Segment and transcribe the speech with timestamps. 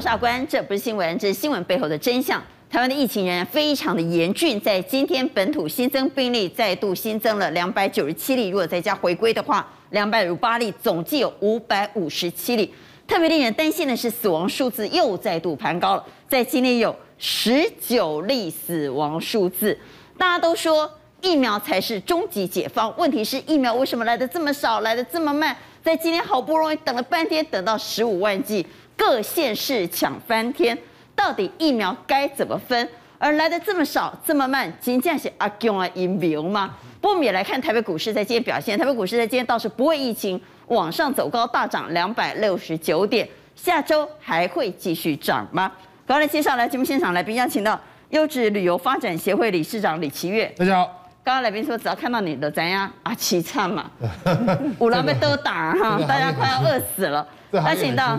[0.00, 2.42] 我是阿关，这不是新闻，这是新闻背后的真相。
[2.70, 12.72] 台湾的疫情仍然非常的严峻，在今天本土新增病例再度新增了两百九十七例，如果再加回归的话，两百五十八例，总计有五百五十七例。
[13.06, 19.78] 特别令人担心的是，死亡数字又再度攀高了，在今天有十九例死亡数字。
[20.16, 20.90] 大家都说
[21.20, 25.54] 疫苗才是终极解放，问题是疫苗为什么来的这么少，来的这么慢？
[25.82, 28.66] 在今天好不容易等了半天，等到十五万剂，
[29.00, 30.76] 各县市抢翻天。
[31.16, 32.86] 到底疫苗该怎么分？
[33.18, 36.74] 而来的这么少，这么慢，真正是阿公啊疫苗吗？
[37.00, 38.78] 不过我们也来看台北股市在今天表现。
[38.78, 43.26] 台北股市在今天倒是不为疫情往上走高，大涨两百六十九点。
[43.56, 45.72] 下周还会继续涨吗？
[46.06, 47.78] 刚才介绍来节目现场来宾，邀请到
[48.10, 50.44] 优质旅游发展协会理事长李奇岳。
[50.58, 50.86] 大家好。
[51.24, 53.90] 刚刚来宾说，只要看到你的怎样啊，凄惨嘛，
[54.78, 57.26] 五郎被都打哈，大家快要饿死了。
[57.52, 58.18] 邀请到。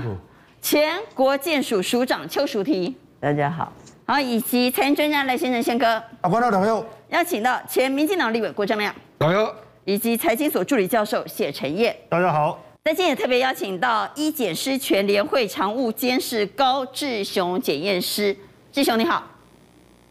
[0.62, 3.73] 前国建署署长邱淑媞，大家好，
[4.06, 5.88] 好，以及财经专家赖先生先哥，
[6.22, 9.54] 啊，观众朋友，邀请到前民进党立委郭正亮，朋友，
[9.86, 12.62] 以及财经所助理教授谢晨彦，大家好。
[12.84, 18.36] 在今天也特别邀请到医检师全联会常务监事高志雄检验师，
[18.72, 19.23] 志雄你好，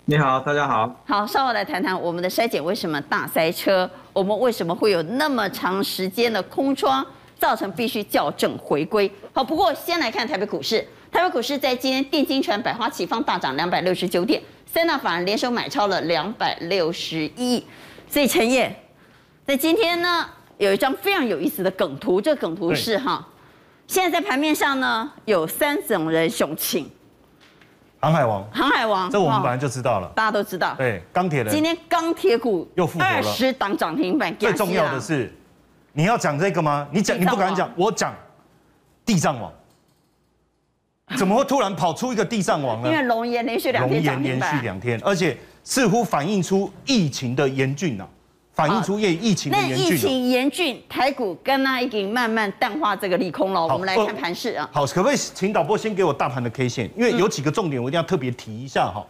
[0.06, 7.06] 你好，大家好，好，稍后来谈谈我们的筛检为什么大塞车，我们为什么会有那么长时间的空窗？
[7.41, 9.11] 造成必须校正回归。
[9.33, 10.87] 好，不过先来看台北股市。
[11.11, 17.67] 台北股市在今天，电金传、百花齐放大涨两百六十九点，三大法人联手买超了两百六十一亿。
[18.07, 18.73] 所以晨彦，
[19.45, 22.21] 在今天呢，有一张非常有意思的梗图。
[22.21, 23.27] 这个梗图是哈，
[23.89, 26.89] 现在在盘面上呢，有三种人雄情。
[27.99, 30.75] 航海王，航海王，这我们本来就知道了，大家都知道。
[30.79, 31.53] 对，钢铁人。
[31.53, 34.33] 今天钢铁股又复活了，二十档涨停板。
[34.37, 35.35] 最重要的是。
[35.93, 36.87] 你要讲这个吗？
[36.93, 38.15] 你讲，你不敢讲，我讲
[39.05, 39.53] 地藏王，
[41.17, 42.89] 怎么会突然跑出一个地藏王呢？
[42.89, 48.06] 因为龙岩连续两天龙岩连续两天，而且似乎反映出疫情的严峻呐，
[48.53, 49.89] 反映出疫疫情的严峻。
[49.89, 53.67] 那疫情严峻，台股跟那已经慢慢淡化这个利空了。
[53.67, 54.69] 我们来看盘势啊。
[54.73, 56.89] 好，可不可以请导播先给我大盘的 K 线？
[56.97, 59.05] 因为有几个重点我一定要特别提一下哈。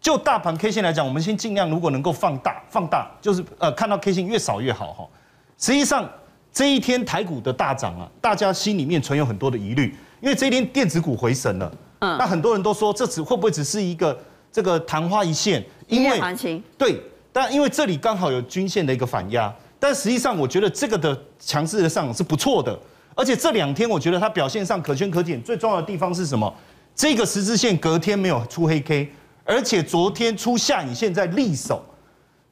[0.00, 5.06] 就大盘 K 线来讲，我们先尽量如果能够放大，放大就是呃看到 K 线越少越好哈。
[5.58, 6.08] 实际上，
[6.52, 11.72] 这一天台股的大涨啊，大家心里面存有很多的疑虑，因为这一天电子股回神了。
[12.00, 14.16] 嗯，那很多人都说，这只会不会只是一个
[14.52, 15.64] 这个昙花一现？
[15.88, 17.00] 因为行情对，
[17.32, 22.78] 但因为这里刚好有均线的一个反压，但实际上我觉得这个的强势的上涨是不错的，
[23.14, 26.52] 而且这两天我觉得它表现上可圈可点，最重要的地方是什么？
[26.94, 29.10] 这个十字线隔天没有出黑 K，
[29.44, 31.84] 而且昨天出下影线在力守。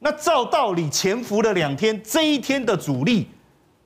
[0.03, 3.25] 那照道理潜伏了两天，这一天的主力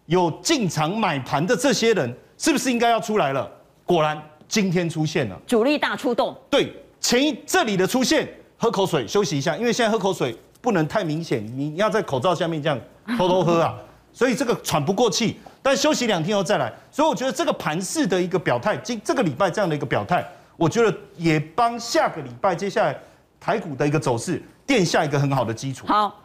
[0.07, 3.47] 有进场买盘的这些人，是不是应该要出来了？
[3.85, 6.35] 果然今天出现了，主力大出动。
[6.49, 12.79] 对，前一这里的出现，喝口水休息一下，因为现在喝口水不能太明显，你要在口罩下面这样
[13.15, 13.75] 偷偷喝啊，
[14.11, 15.37] 所以这个喘不过气。
[15.61, 22.97] 但休息两天后再来，所以我觉得这个盘势的一个表态，今这个礼拜这样的一个表态，我觉得也帮下个礼拜接下来
[23.39, 24.41] 台股的一个走势。
[24.67, 25.87] 垫下一个很好的基础。
[25.87, 26.21] 好，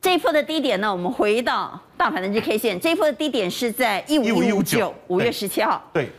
[0.00, 5.82] 这一波的低点呢，我们回到大盘的日 K 线，这一波的低点是在一五一五九，五月十七号。
[5.92, 6.10] 对，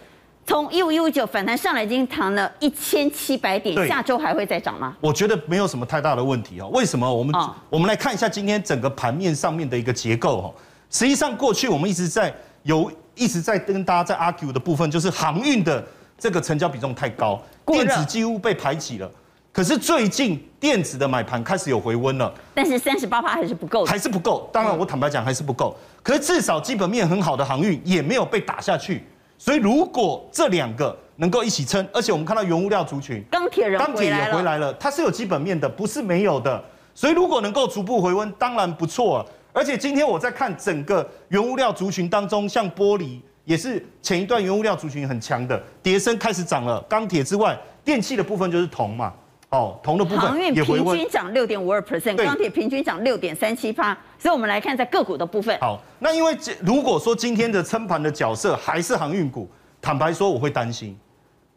[0.46, 4.98] 从一五一五九反弹上来，已经弹了一千七百点，下周还会再涨吗？
[5.00, 6.68] 我觉得没有什么太大的问题哦。
[6.74, 7.14] 为什么？
[7.14, 10.54] 我们、哦、我们来看一下今天整个盘面上面的一个结构哦。
[10.90, 15.86] 实际上，过去我们一直在有一直在跟大家在 argue 的部分，就是航运的
[16.18, 19.10] 这个成交比重太高，电子几乎被排挤了。
[19.52, 24.50] 可是最近电子的买盘开始有回温了，但是三十八趴还是不够，还是不够。
[24.54, 25.76] 当然，我坦白讲还是不够。
[26.04, 29.04] 可是至少基本面很好的航运也没有被打下去。
[29.38, 36.64] 所以如果这两个能够一起撑，而且我们看到原物料族群，钢铁人，钢铁也回来了，它是有基本面的，不是没有的。
[36.94, 39.26] 所以如果能够逐步回温，当然不错。
[39.52, 46.80] 而且今天我在看整个原物料族群当中，像玻璃也是前一段原物料族群很强的，跌深开始涨了。
[46.84, 49.12] 钢铁之外，电器的部分就是铜嘛。
[49.50, 53.98] 哦，铜的部分航运平均涨六点五二 percent，钢铁平均涨六点三七八。
[54.20, 55.58] 所以，我们来看在个股的部分。
[55.60, 59.50] 好，那因为如果说今天的撑盘的角色还是航运股，
[59.82, 60.96] 坦白说我会担心。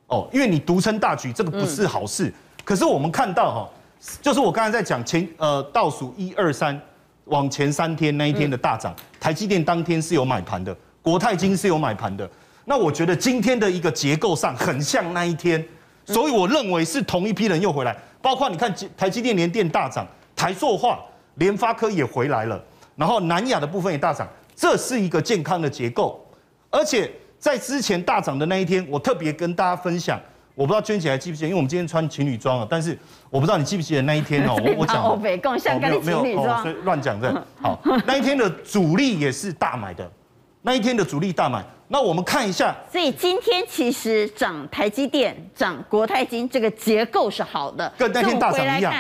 [0.07, 2.29] 哦，因为你独撑大局，这个不是好事。
[2.29, 2.35] 嗯、
[2.65, 3.69] 可是我们看到哈，
[4.23, 6.81] 就是我刚才在讲前呃倒数一二三
[7.27, 12.27] 往前三天那一天的大涨，嗯、台积电当天是有买盘的，国泰金是有买盘的。
[12.65, 15.63] 那我觉得今天的一个结构上很像那一天。
[16.05, 21.01] 所以我认为是同一批人又回来，包括你看台积电、联电大涨，台塑化、
[21.37, 22.63] 联发科也回来了，
[22.97, 26.25] 然后南亚的部分也大涨，这是一个健康的结构。
[26.71, 30.21] 而且在之前大涨的那一天，我特别跟大家分享，
[30.55, 32.99] 我不知道娟姐还记不记得，因为我们今天穿情侣装啊，但是
[33.31, 37.47] 我不知道你记不记得那一天哦， 我我讲，欧北共像跟你情侣装，所以乱讲的。
[37.61, 40.11] 好，那一天的主力也是大买的，
[40.63, 41.65] 那一天的主力大买。
[41.89, 48.95] 那我们看一下，所以今天其实涨台积电、涨国泰金，这个结构是好的，跟那天大涨一样。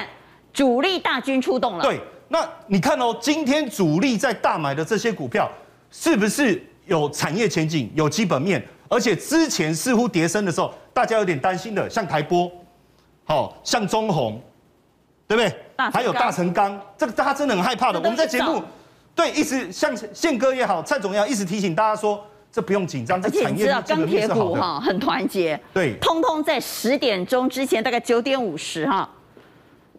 [0.52, 1.82] 主力大军出动了。
[1.82, 1.98] 对，
[2.28, 5.50] 那你看哦，今天主力在大买的这些股票，
[5.90, 8.62] 是不是有产业前景、有基本面？
[8.90, 12.52] 而且之前似乎跌升的时候，大家有点担心的，像台波，
[13.24, 14.38] 好，像中红，
[15.26, 15.90] 对不对？
[15.90, 17.98] 还有大成钢，这个大家真的很害怕的。
[17.98, 18.62] 我们在节目，
[19.14, 22.24] 对，一直像宪哥也好，蔡总也好，一直提醒大家说。
[22.54, 24.44] 这不用紧张，这产业基本面是好的。
[24.44, 29.08] 钢铁股哈很团结，对，通通在十点钟之前，大概九点五十哈，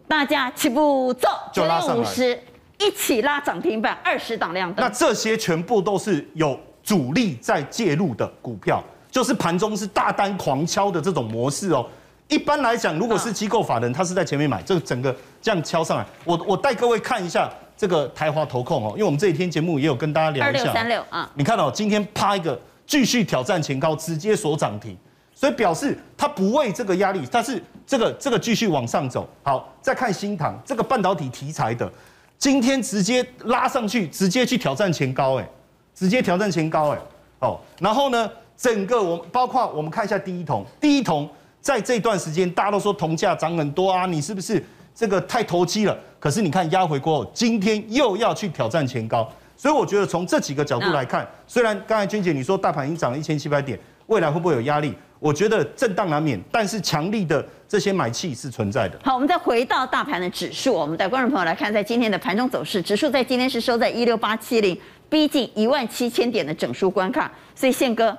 [0.06, 2.40] 大家起步走，九点五十
[2.78, 4.86] 一起拉涨停板，二十档亮灯。
[4.86, 11.84] 那这些全部都是有主力在介入的股票，就是盘中是大单狂敲的这种模式哦。
[12.28, 16.06] 一般来讲，如果是机构法人，他是在前面买，这个整个这样敲上来。
[16.24, 17.50] 我我带各位看一下。
[17.76, 20.60] 这个台华投控哦，因为我们这几天节目也有跟大家聊一下。
[20.60, 24.96] 二六三六啊，你看到今天啪一个继续挑战前高，直接锁涨停，
[25.34, 29.28] 所以表示它不畏这个压力，它是这个这个继续往上走。
[29.42, 31.90] 好，再看新塘这个半导体题材的，
[32.38, 35.48] 今天直接拉上去，直接去挑战前高，哎，
[35.96, 36.98] 直接挑战前高，哎，
[37.40, 41.28] 哦，然后呢，整个我包括我们看一下第一桶，第一铜
[41.64, 44.62] 在这段时间大家都说铜价涨很多啊，你是不是？
[44.94, 49.26] 这个太投机了，可是你看压回过后，今天又要去挑战前高，
[49.56, 53.78] 所以我觉得从这几个角度来看，虽然刚才娟姐你说大盘已经涨了一千七百点，
[54.08, 54.94] 未来会不会有压力？
[55.18, 58.98] 我觉得震荡难免，但是强力的这些买气是存在的。
[59.02, 64.78] 好，我们再回到大盘的指数，我们带观众朋友来看，在今天的盘中走势，指数在今天是收在一六八七零，
[65.08, 68.14] 逼近一万七千点的整数关卡，所以宪哥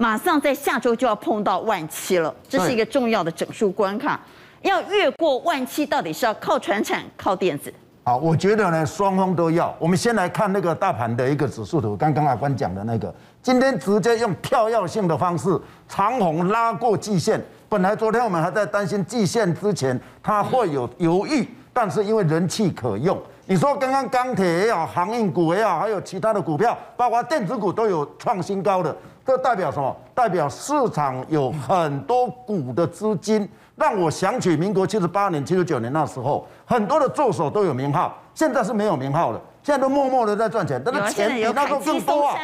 [0.00, 4.18] 马上在下周就要碰到万七了，这是一个重要的整数关卡。
[4.62, 7.70] 要越过万七，到底是要靠船产、靠电子？
[8.04, 9.74] 好，我觉得呢，双方都要。
[9.78, 17.38] 我们先来看那个大盘的一个指数图，刚刚阿关讲的那个，今天直接用跳跃性的方式长虹拉过季线。
[17.68, 28.96] 本来昨天我们还在担心季线之前它会有犹豫，但是因为人气可用，你说刚刚钢铁也好，航运股也好，还有其他的股票，包括电子股都有创新高的，
[29.26, 29.96] 这代表什么？
[30.14, 33.48] 代表市场有很多股的资金。
[33.76, 42.36] 让我想起民国七十八年、七十九年那时候，很多的助手都有名号，现在是没有名号了，现在都默默的在赚钱，但是钱比那时候更多啊，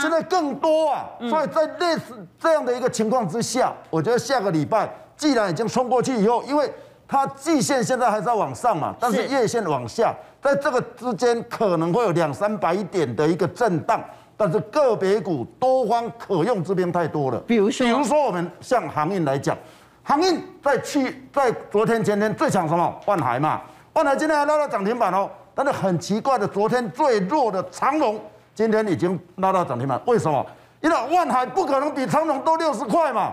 [0.00, 6.68] 现在更多啊，所以在类似这样的一个情况之下，我觉得下个礼拜既然已经冲过去以后，因为
[7.06, 14.02] 它季线现在还在往上嘛，但是月线往下，在这个之间可能会有两三百点的一个震荡，
[14.42, 19.56] 但是个别股多方可用之兵太多了，比如说，比如说我们像航运来讲。
[20.02, 22.92] 航运在去在昨天前天最强什么？
[23.06, 23.60] 万海嘛，
[23.92, 25.30] 万海今天还拉到涨停板哦。
[25.54, 28.20] 但是很奇怪的，昨天最弱的长龙
[28.52, 30.44] 今天已经拉到涨停板，为什么？
[30.80, 33.32] 因为万海不可能比长龙多六十块嘛。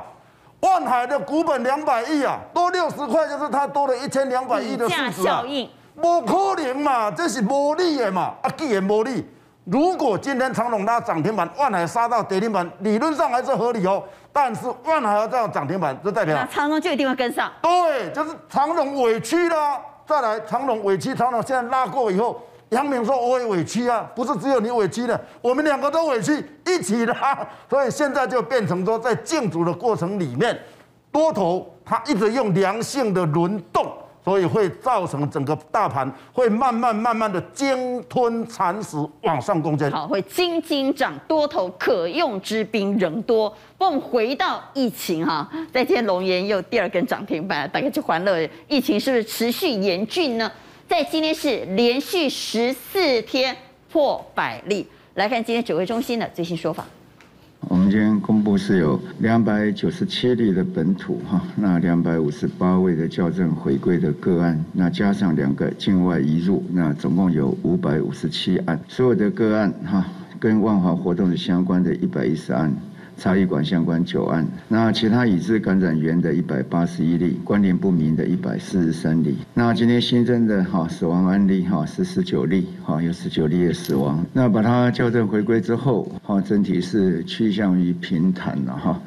[0.59, 5.43] 万海的股本两百亿啊，多六十块就是它多了一千两百亿的市值啊。
[5.99, 9.25] 不可能嘛，这是无理的嘛，啊，既然无理。
[9.71, 14.03] 如果今天长隆拉涨停板，万海杀到跌停板，理论上还是合理哦。
[14.33, 17.51] 但是万海要这样涨停板，就代表长隆就一定会跟上。
[17.61, 19.79] 对，就是长隆委屈了。
[20.07, 27.47] 再来，长隆委屈，长隆现在拉过以后，杨明说我也委屈啊，不是只有你委屈的，我们两个都委屈，一起拉。
[27.69, 30.59] 所以现在就变成说，在竞逐的过程里面，
[31.11, 33.85] 多头它一直用良性的轮动。
[34.29, 39.89] 所以会造成整个大盘会慢慢慢慢的鲸吞蚕食往上攻坚。
[39.89, 43.49] 好，会惊惊涨，多头可用之兵仍多。
[43.75, 48.47] 不，我们回到疫情哈，在今天龙岩又第二根涨停板，大概就欢乐。
[48.67, 50.51] 疫情是不是持续严峻呢？
[50.87, 53.55] 在今天是连续十四天
[53.91, 54.85] 破百例。
[55.15, 56.85] 来看今天指挥中心的最新说法。
[57.89, 70.05] 今天公布是有两百九十七例的本土哈，那两百五十八位的校正回归的个案，那加上两个境外移入，那总共有五百五十七案，所有的个案哈，
[70.39, 72.71] 跟万华活动相关的一百一十案。
[73.19, 79.35] 茶艺馆相关九案，那其他已知感染源的一百八十一例，关联不明的一百四十三例。
[79.53, 84.25] 那今天新增的哈死亡案例哈是十九例，哈有十九例的死亡。
[84.31, 89.01] 那把它校正回归之后，哈整体是趋向于平坦了哈。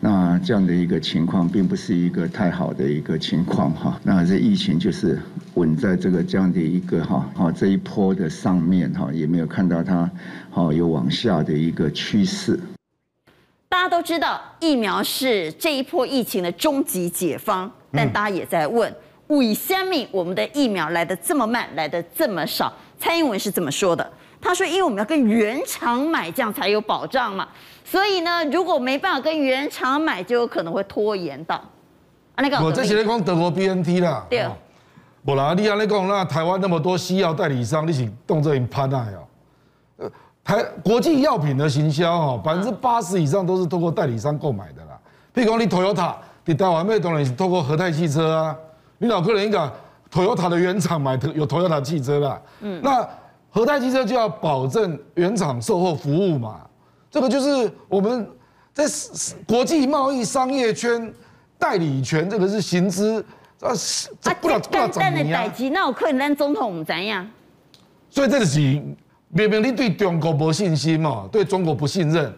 [0.00, 4.00] 那这样的一个情况，并不是一个太好的一个情况哈。
[4.02, 5.16] 那这疫情就是
[5.54, 10.10] 稳在这个这样的一个哈哈这一波的上面哈，也没有看到它
[10.50, 12.58] 哈有往下的一个趋势。
[13.72, 18.94] 大家都知道疫苗是这一波疫情的终极解方，但大家也在问：
[19.28, 22.70] 为什么我们的疫苗来的这么慢，来的这么少？
[22.98, 24.12] 蔡英文是这么说的：
[24.42, 27.48] 他说，因为我们要跟原厂买，这样才有保障嘛。
[27.82, 31.54] 所以呢，如果没办法跟原厂买，就有可能会拖延到。
[31.54, 34.26] 啊，那个我这些在讲德国 BNT 啦。
[34.28, 34.46] 对。
[35.24, 40.12] 不啦，你安尼讲，那台湾那么多西药代理商，你是动这一拍那哟？
[40.44, 44.98] 台国际药品的行销哦，百分之八十以上都是透过代理商购买的啦。
[45.32, 48.56] 譬如讲，你 Toyota，你台湾卖当然是透过和泰汽车啊。
[48.98, 49.58] 你老客人应该
[50.12, 52.42] Toyota 的原厂买有 Toyota 汽车啦。
[52.60, 52.80] 嗯。
[52.82, 53.08] 那
[53.50, 56.62] 和泰汽车就要保证原厂售后服务嘛。
[57.08, 58.28] 这个就是我们
[58.72, 58.84] 在
[59.46, 61.12] 国际贸易商业圈
[61.56, 63.24] 代理权，这个是行之
[63.60, 63.70] 啊，
[64.24, 65.52] 不不知道怎么样。
[65.72, 67.24] 那我客人当总统怎样？
[68.10, 68.82] 所以这个是。
[69.34, 72.30] 明明你对中国没信心嘛，对中国不信任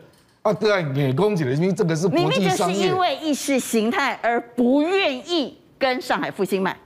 [0.42, 0.52] 啊？
[0.52, 2.38] 对啊，你攻击的，因为这个是国际商业。
[2.38, 6.76] 明明就是因为意识形态而不愿意跟上海复星买，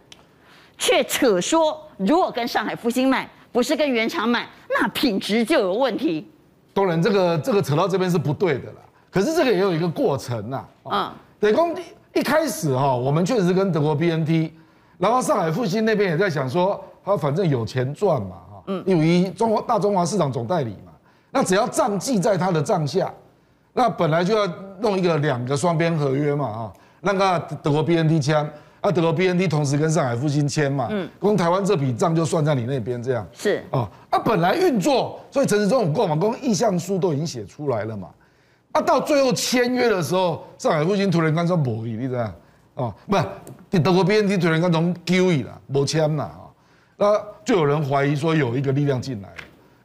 [0.79, 6.27] 却扯说如果跟上海复星买，不是跟原厂买，那品质就有问题。
[6.73, 8.77] 当然，这个这个扯到这边是不对的啦。
[9.11, 10.65] 可是这个也有一个过程呐。
[10.85, 11.13] 嗯。
[11.39, 11.77] 等工
[12.15, 14.51] 一开始哈，我们确实跟德国 BNT，
[14.97, 18.37] 然后上海复星那边也在想说，他反正有钱赚嘛。
[18.69, 20.93] 嗯，因为中国大中华市场总代理嘛，
[21.31, 23.13] 那只要账记在他的账下，
[23.73, 24.47] 那本来就要
[24.81, 28.37] 弄一个两个双边合约嘛啊，那个德国 BNT 签，
[28.81, 33.65] 啊德国 BNT 同时跟上海复兴签嘛，嗯，光台湾这笔账就算在你那边这样，是。
[33.71, 38.09] 啊，啊本来运作，所以陈时中有过嘛，光意向书都已经写出来了嘛，
[38.73, 42.33] 啊到最后签约的时候，上海复兴突然间说无意，你知道
[42.75, 46.48] 哦，不是，德国 BNT 突然间从丢伊啦，无签啦啊。
[47.01, 49.29] 那就有人怀疑说有一个力量进来，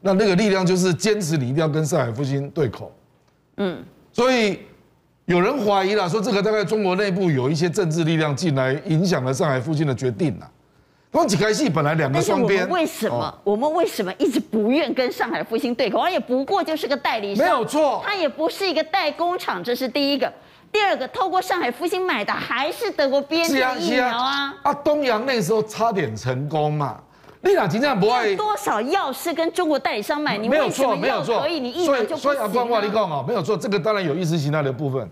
[0.01, 2.91] 那那个力量就是坚持你一定要跟上海复兴对口，
[3.57, 4.59] 嗯，所以
[5.25, 10.49] 有人怀疑了，说这个大概中国内部有一些政治力量进来影响了上海复兴的决定了。
[11.11, 15.99] 光几开戏本来两个双边，为什么我们为什么一直不愿跟上海复兴对口？
[15.99, 20.33] 而也不过就是个代理商，没有错，它也不是一个代工厂，这是第一个。
[20.73, 24.55] 第二个，透过上海复兴买的还是德国 BNT 疫苗啊！
[24.63, 26.99] 啊，东阳那时候差点成功嘛。
[27.41, 30.35] 你俩今天不爱多少药是跟中国代理商买？
[30.35, 31.41] 你没有错，没有错。
[31.41, 32.17] 可以，你疫苗就不行。
[32.17, 35.07] 所以阿光话你讲哦，没有错，这个当然有意识形态的部分。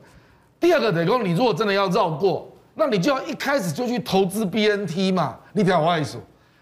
[0.60, 5.38] 第二个，等于你如果真的要绕过，那你就要一开始就去投资 BNT 嘛。
[5.54, 6.18] 你听我意思。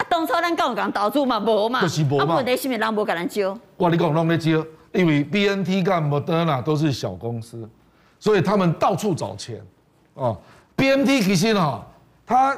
[0.10, 1.82] 当初咱讲讲投资嘛，无嘛。
[1.82, 2.34] 就是无嘛。
[2.34, 3.58] 啊，问题是咪人无给咱招？
[3.78, 7.70] 我你讲弄没招，因为 BNT 跟 Moderna 都是小公司。
[8.20, 9.62] 所以他们到处找钱，
[10.16, 10.38] 哦
[10.76, 11.88] ，BMT 其实哈，
[12.26, 12.54] 他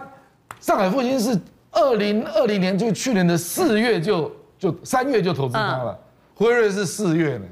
[0.60, 1.40] 上海复兴是
[1.70, 6.00] 二零二零年就去年的四月就就三月就投资他了，
[6.34, 7.46] 辉瑞是四月呢，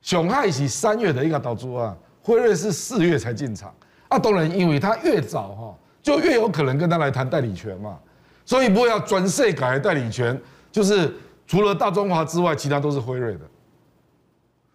[0.00, 3.74] 熊海是三月的一个导出啊，辉瑞是四月才进场，
[4.08, 7.98] 啊，当然因为他越早哈，就越有可能跟他来谈代理权嘛，
[8.46, 10.40] 所以不会要专设改代理权，
[10.72, 11.14] 就是
[11.46, 13.40] 除了大中华之外，其他都是辉瑞的，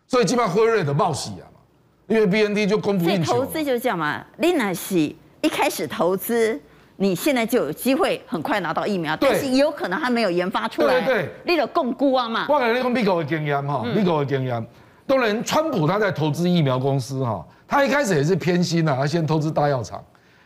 [0.05, 1.48] 所以基本上辉瑞的冒险啊。
[2.09, 4.25] 因为 BNT 就供不应求，所以投资就是这样嘛。
[4.37, 4.97] 你那是
[5.41, 6.59] 一开始投资，
[6.95, 10.99] 你现在就有机会很快拿到疫苗，但是也有可能还没有研发出来。
[11.01, 12.47] 对对对，你有共估啊嘛。
[12.49, 14.67] 我讲你讲美国的经验哈，美国的经验。
[15.05, 20.03] 当然，川普他在投资疫苗公司哈，他一开始也是偏心呐，他先投资大药厂，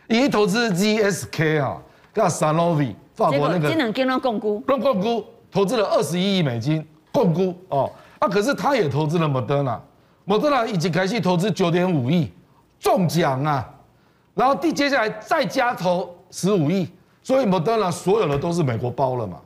[0.08, 1.78] 一投资 GSK 啊，
[2.12, 3.70] 叫 Sanofi，法国那个。
[3.70, 4.50] 只能跟摃龟。
[4.66, 9.78] 摃龟投资了二十一亿美金，共估哦，啊，可是他也投资了 Moderna。
[10.24, 12.30] 莫德纳已经开始投资九点五亿，
[12.80, 13.68] 中奖啊！
[14.34, 16.88] 然后第接下来再加投十五亿，
[17.22, 19.38] 所以莫德纳所有的都是美国包了嘛？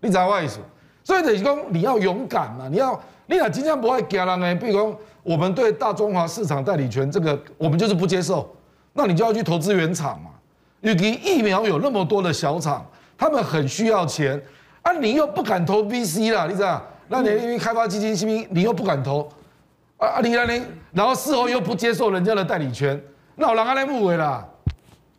[0.00, 0.58] 你知道我意思？
[1.04, 4.54] 所以等于说你要勇敢嘛，你要你俩经常不会给人呢。
[4.54, 8.48] 比如说我们对大中华市场代理权这个，我们就是不接受，
[8.92, 10.30] 那你就要去投资原厂嘛。
[10.80, 12.86] 尤其疫苗有那么多的小厂，
[13.18, 14.40] 他们很需要钱
[14.82, 16.80] 啊，你又不敢投 VC 啦，你知道？
[17.08, 19.28] 那你因为开发基金，是不是你又不敢投？
[20.02, 20.60] 啊，你那里，
[20.92, 23.00] 然后事后又不接受人家的代理权，
[23.36, 24.44] 那我让他来误会啦。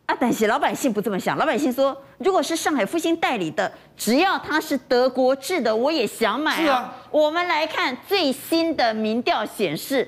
[0.04, 6.60] 啊，但是老百姓不这么想，老百姓说，如果是上海复兴代理的，只要他是德国制的，我也想买啊。
[6.60, 6.94] 是啊。
[7.10, 10.06] 我们来看最新的民调显示，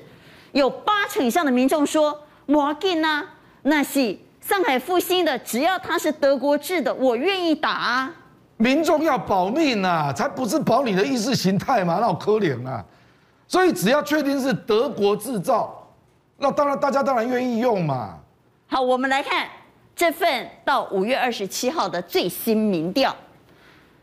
[0.51, 2.15] 有八成以上的民众说，
[2.45, 3.23] 我给呢，
[3.63, 8.13] 那是上海复兴的，只要他是德国制的，我愿意打啊。
[8.57, 12.85] 民众要保命啊，才不是保你的意识形态嘛，那好可怜啊。
[13.47, 15.87] 所以只要确定是德国制造，
[16.37, 18.19] 那当然大家当然愿意用嘛。
[18.67, 19.47] 好，我们来看
[19.95, 23.15] 这份到五月二十七号的最新民调，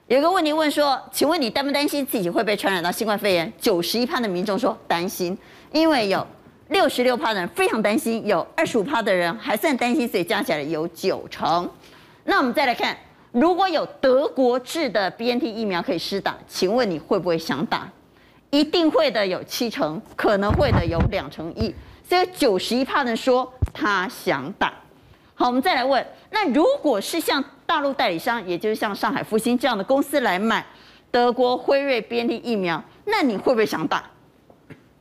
[0.06, 3.52] 有个问题问说，请问你担不担心自己会被传染到新冠肺炎？
[3.60, 5.36] 九十一趴的民众说担心，
[5.72, 6.26] 因为有
[6.68, 11.68] 六十六趴的人非常担心，有二十五趴的人还算担心，所以加起来有九成。
[12.24, 12.96] 那我们再来看，
[13.32, 17.86] 如果有德国制的 BNT 疫苗可以施打，请问你会不会想打？
[18.54, 21.74] 一定会的有七成，可能会的有两成一，
[22.08, 24.72] 所以九十一趴的人说他想打。
[25.34, 30.64] 好，我们再来问，那如果是像大陆代理商，也就是像上海复星这样的公司来买
[31.10, 34.08] 德国辉瑞 BNT 疫苗，那你会不会想打？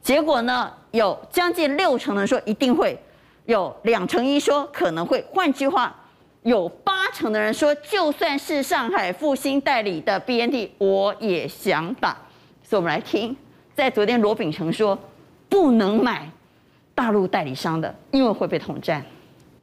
[0.01, 2.99] 结果呢，有将近六成的人说一定会，
[3.45, 5.23] 有两成一说可能会。
[5.31, 5.95] 换句话，
[6.41, 12.17] 有八成的人说，就算是上海复星代理的 BNT，我也想打。
[12.75, 13.35] 我们来听，
[13.75, 14.97] 在昨天罗秉成说
[15.49, 16.29] 不能买
[16.95, 19.03] 大陆代理商的，因为会被统战。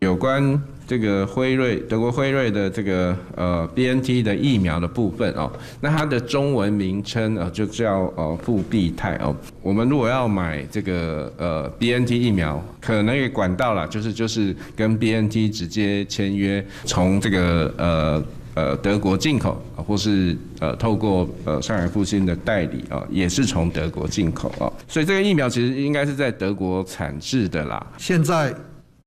[0.00, 9.36] 有关这个辉瑞，德国辉瑞的这个呃 BNT 的疫苗的部分哦，那它的中文名称啊就叫呃复必泰哦。
[9.60, 18.24] 我们如果要买这个呃 BNT 疫苗，可能也管道啦，就是就是跟 BNT 直接签约，从这个呃
[18.60, 24.70] 呃德国进口，或是呃透过呃上海复星的代理啊，也是从德国进口啊。
[24.86, 27.86] 所以这个疫苗其实应该是在德国产制的啦。
[27.96, 28.54] 现在。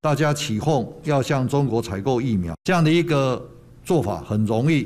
[0.03, 3.41] 大家起哄要向中国采购疫苗，这样的一个
[3.85, 4.85] 做法很容易，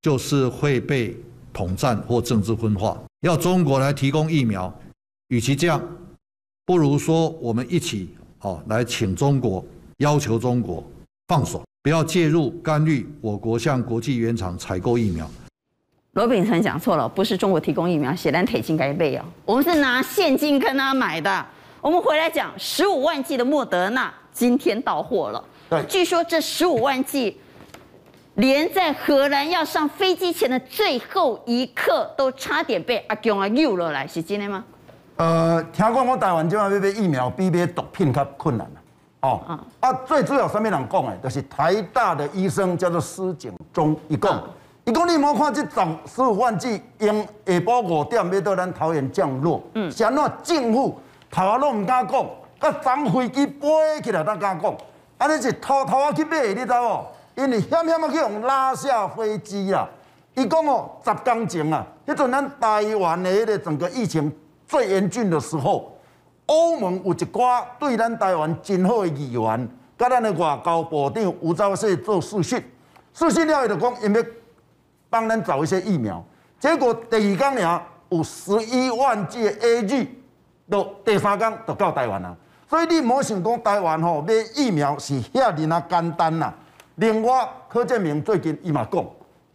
[0.00, 1.14] 就是会被
[1.52, 2.98] 统战或政治分化。
[3.20, 4.74] 要中国来提供疫苗，
[5.28, 5.78] 与其这样，
[6.64, 8.08] 不如说我们一起
[8.40, 9.62] 哦来请中国，
[9.98, 10.82] 要求中国
[11.26, 15.26] 放手，不要介入干预我国向国际原厂采购疫苗。
[16.12, 21.46] 罗秉成讲错了，不是中国提供疫苗，写单铁金该备哦，我们是拿现金跟他买的。
[21.80, 24.12] 我们回来讲十五万剂的莫德纳。
[24.30, 27.40] 今天到货了，对，据说这十五万剂，
[28.34, 34.62] 连在荷兰要上飞机前的最后一刻，都差点被阿强啊诱了来，是真的吗？
[35.16, 38.70] 呃，听讲我台湾今晚要买疫苗比买毒品较困难
[39.20, 41.16] 哦，嗯、啊，最主要什么人讲的？
[41.22, 44.30] 就是台大的医生叫做施景忠，一共，
[44.84, 50.98] 一共你莫看这种十五万剂，用下晡五点要到咱桃园降落，嗯，是安怎政府
[51.30, 52.26] 头壳拢唔敢讲。
[52.60, 54.74] 甲张飞机飞起来，咱敢讲，
[55.16, 57.06] 安尼是偷偷啊去买，你知无？
[57.36, 59.88] 因为险险啊去用拉下飞机啦。
[60.34, 64.32] 伊讲哦，十天前啊，迄阵咱台湾的迄个整个疫情
[64.66, 65.92] 最严峻的时候，
[66.48, 72.62] 欧盟有一寡对咱台湾真好的议员，甲咱的外交部长吴钊燮做视讯，
[73.12, 74.22] 视讯了伊就讲，因要
[75.10, 76.24] 帮咱找一些疫苗。
[76.58, 80.06] 结果第二天尔有十一万剂的 AZ，
[80.70, 82.34] 到第三天就到台湾啦。
[82.66, 86.54] 所以你莫想讲台湾吼买疫苗是遐尔啊简单啦。
[86.94, 89.04] 另外柯建明最近伊嘛讲，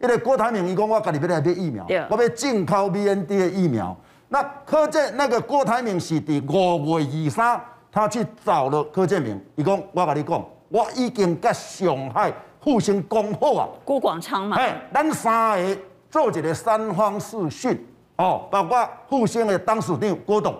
[0.00, 3.96] 因为郭台铭伊讲我家己要来买疫苗，我要进口 B N D 的疫苗。
[4.28, 6.42] 那柯建那个郭台铭是伫
[6.78, 7.60] 五月二三，
[7.92, 12.32] 他去找了柯建铭，伊讲我甲你讲，我已经甲上海
[12.62, 13.68] 复兴讲好啊。
[13.84, 15.76] 郭广昌嘛，哎，咱三个
[16.10, 20.54] 做一个三方视讯哦，包括复兴的董事长郭董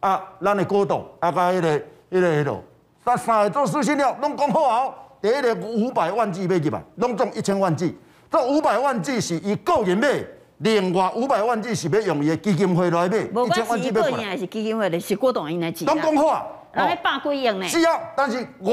[0.00, 1.82] 啊，咱的郭董啊，甲迄个。
[2.08, 2.62] 迄个迄个，
[3.04, 7.92] 咱三个做事情了，拢讲好后，第一个五百万字买入来，拢总一千万字。
[8.30, 10.24] 这五百万字是伊个人买，
[10.58, 13.24] 另外五百万只是要用伊的基金会来买。
[13.34, 15.84] 无关系，个人还是基金会的，是郭董应该记。
[15.84, 17.68] 拢讲好啊，那还百几亿呢？
[17.68, 18.70] 是啊，但是五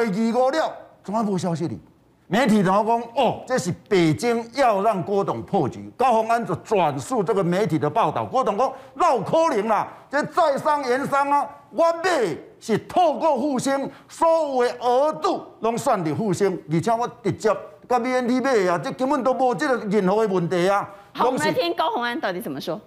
[0.00, 1.78] 月二五了，怎么无消息哩？
[2.26, 5.92] 媒体然后讲，哦，这是北京要让郭董破局。
[5.96, 17.54] 高鸿安就转述这个媒体的报道，郭董讲，绕可能啦，这在商言商啊，我买是透过复兴，所有的额度拢算的复兴，而且我直接
[17.88, 20.88] 跟 BNT 买啊，这根本都无这个任何的问题啊。
[21.12, 22.80] 好，我们来听高鸿安到底怎么说。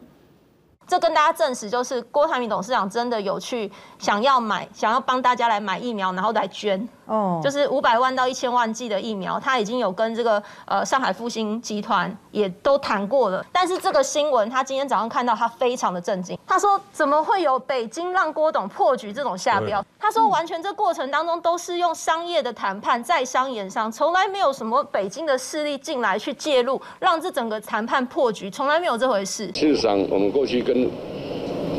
[0.86, 6.88] 这跟大家证实，就是郭台铭董事长真的有去想要买，想要帮大家来买疫苗，然后来捐。
[7.08, 13.44] 哦，就是五百万到一千万剂的疫苗，他已经有跟这个呃上海复星集团也都谈过了。
[13.52, 16.38] 但是这个新闻，他今天早上看到，他非常的震惊。
[16.46, 30.90] 他说：“怎么会有北京让郭董破局这种下标？”他说：“完全这过程当中都是用商业的谈判，在商言商，从来没有什么北京的势力进来去介入，让这整个谈判破局，从来没有这回事。”事实上，我们过去跟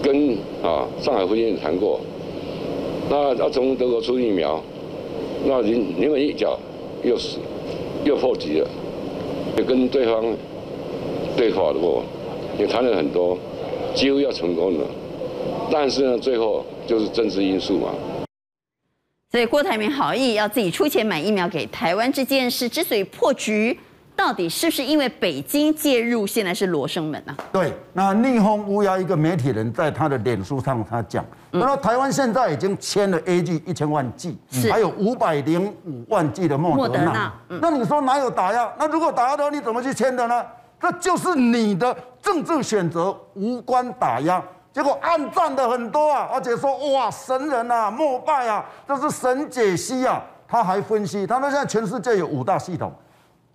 [0.02, 2.00] 跟啊上海复星也谈过，
[3.10, 4.58] 那要从德国出疫苗。
[5.44, 6.58] 那临临门一脚
[7.02, 7.38] 又死，
[8.04, 8.68] 又破局了，
[9.56, 10.24] 也跟对方
[11.36, 12.04] 对话过，
[12.58, 13.38] 也谈了很多，
[13.94, 14.86] 几乎要成功了，
[15.70, 17.94] 但是呢，最后就是政治因素嘛。
[19.30, 23.78] 所以郭台铭好意要自己出钱买疫苗给台湾这件事，之所以破局，
[24.18, 27.38] 到底是不是因为北京介入，现在是罗生门呢、啊？
[27.52, 34.36] 对，那逆风乌鸦一个媒体人在他的脸书上他讲，他说台湾现在已经签了 A G 一千万剂，
[34.68, 37.32] 还有五百零五万剂的莫德纳。
[37.46, 38.68] 那你说哪有打压？
[38.76, 40.44] 那如果打压的话，你怎么去签的呢？
[40.80, 44.42] 这就是你的政治选择，无关打压。
[44.72, 50.20] 结果暗赞的很多啊，而且说哇神人啊，膜拜啊，这是神解析啊。
[50.48, 52.92] 他还分析，他说现在全世界有五大系统。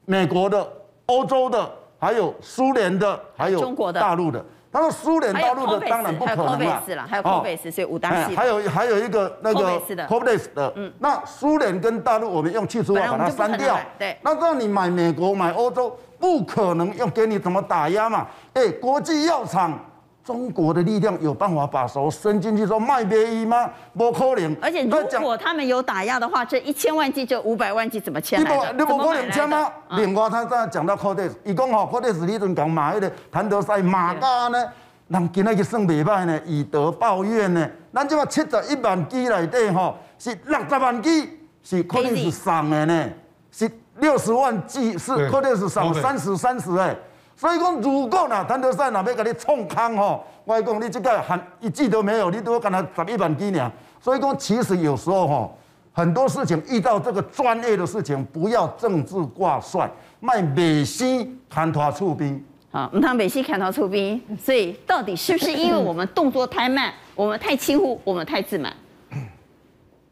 [0.06, 0.68] 美国的、
[1.06, 4.44] 欧洲的，还有苏联的，还有中国的、大陆的。
[4.72, 6.82] 他说苏联、大陆的当然不可能了。
[7.08, 8.36] 还有 COVAX 所以五大系统。
[8.36, 10.74] 还有还有一个那个 COVAX 的。
[10.76, 10.92] 嗯。
[10.98, 13.78] 那苏联跟大陆，我们用去除法把它删掉。
[14.00, 14.18] 对。
[14.24, 18.26] 那让你买美国、买欧洲，不可能要给你怎么打压嘛？
[18.54, 19.80] 哎，国际药厂。
[20.24, 23.70] 中国的力量有办法把手伸进去说卖别医吗？
[23.98, 24.56] 不可能。
[24.62, 28.74] 而且如果他们有打压的话，这一千万剂就五百万剂怎么签来的？
[28.78, 29.70] 你不可能签吗？
[29.98, 34.66] 另外，他在讲到 Codex，伊讲吼 Codex 你阵讲马迄个谭德塞马家呢，
[35.10, 37.70] 人今仔日算袂歹呢，以德报怨呢。
[37.94, 43.10] 咱即个七十一万剂内底吼，是六十万剂是 Codex 送的呢，
[43.52, 46.96] 是六十万剂是 Codex 送三十三十哎。
[47.36, 53.72] 所以讲，如果呐，谭德赛若要甲你创空吼，我讲你这个含一季都没有，你都要跟他十一万几尔。
[54.00, 55.58] 所以讲，其实有时候吼，
[55.92, 62.44] 很多事情遇到这个专业的事情，不要政治挂帅，卖美西牵拖出兵。
[62.72, 64.22] 啊，唔通美西砍拖出兵。
[64.42, 68.74] 所以到底是不是因为我们动作太慢，我们太轻忽，我们太自满？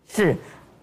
[0.07, 0.35] 是。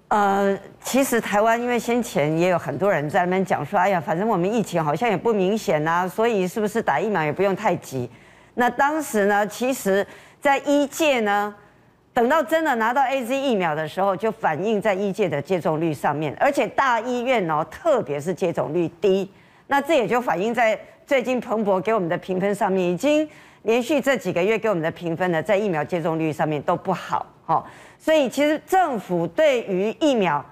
[0.08, 8.08] 呃，其实台湾因为先前也有很多人在那边讲说，哎呀，反正我们疫情好像也不明显呐，所以是不是打疫苗也不用太急？
[8.54, 10.06] 那当时呢，其实
[10.40, 11.54] 在医界呢，
[12.14, 19.30] 等到真的拿到 AZ 疫苗的时候，就反映在医界的接种率上面，而且大医院哦，特别是接种率低，
[19.66, 23.28] 那这也就反映在最近彭博给我们的评分上面，已经
[23.64, 27.62] 连续这几个月给我们的评分呢，在疫苗接种率上面都不好，哈。
[27.98, 30.44] 所以其实政府对于疫苗，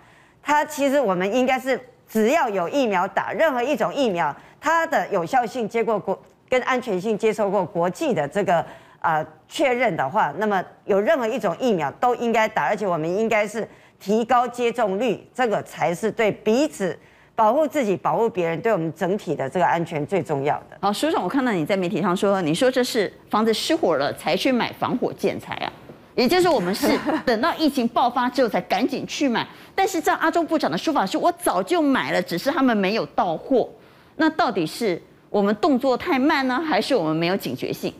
[0.43, 8.65] 它其实我们应该是只要有疫苗打，任何一种疫苗，它的有效性接过国跟安全性接受过国际的这个
[8.99, 13.67] 啊确认的话，那么有任何一种疫苗都应该打，而且我们应该是
[13.99, 16.99] 提高接种率，这个才是对彼此
[17.35, 20.77] 保护自己、保护别人，对我们整体的这个安全最重要的。
[20.81, 25.73] 好，署长，我看到你在媒体上说，你说这是房子失火了才去买防火建材啊？
[26.17, 33.69] 也就是我们是 等到疫情爆发之后才赶紧去买，但是照阿中部长的说法是，我早就买了，只是他们没有到货。
[34.17, 37.93] 那到底是我们动作太慢呢，还是我们没有警觉性？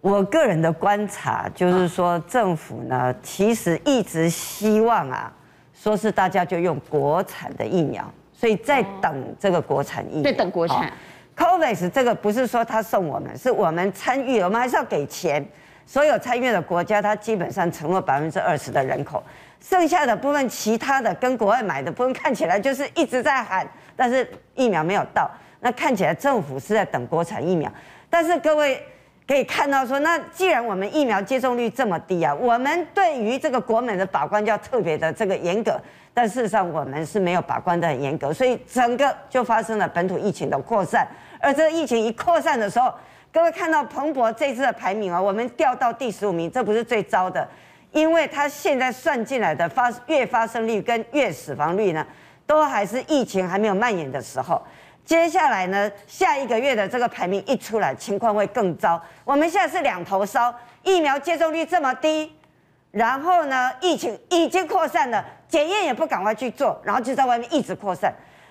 [0.00, 5.32] 我个人的观察就是说，政府呢其实一直希望啊，
[5.72, 10.92] 说是大家就用国产的疫苗，所以在等这个国产疫苗，在等国产。
[11.36, 15.46] COVAX 这个不是说他送我们，是我们参与，我们还是要给钱。
[15.86, 19.22] 所有参与的国家，它基本上承诺百分之二十的人口，
[19.60, 25.30] 剩下的部分，其他的跟国外买的部分，看起来就是一直在喊，但是疫苗没有到。
[25.60, 27.70] 那看起来政府是在等国产疫苗，
[28.10, 28.82] 但是各位
[29.28, 35.80] 可以看到说，那既然我们疫苗接种率这么低啊，我们对于这个国门的把关就要特别的这个严格，
[36.12, 41.06] 但事实上我们是没有把关的很严格，所以整个就发生了本土疫情的扩散，
[41.40, 42.92] 而这个疫情一扩散的时候。
[43.36, 47.46] 各位看到彭博这次的排名啊，我们掉到第十五名，这不是最糟的，
[47.92, 52.06] 因为他现在算进来的发月发生率跟月死亡率呢，
[52.46, 54.62] 都还是疫情还没有蔓延的时候。
[55.04, 58.98] 接下来呢，下一个月的这个排名一出来，情况会更糟。
[59.22, 62.34] 我们现在是两头烧，疫苗接种率这么低，
[62.90, 68.10] 然后呢，疫情已经扩散了，检验也不赶快去做，然后就在外面一直扩散。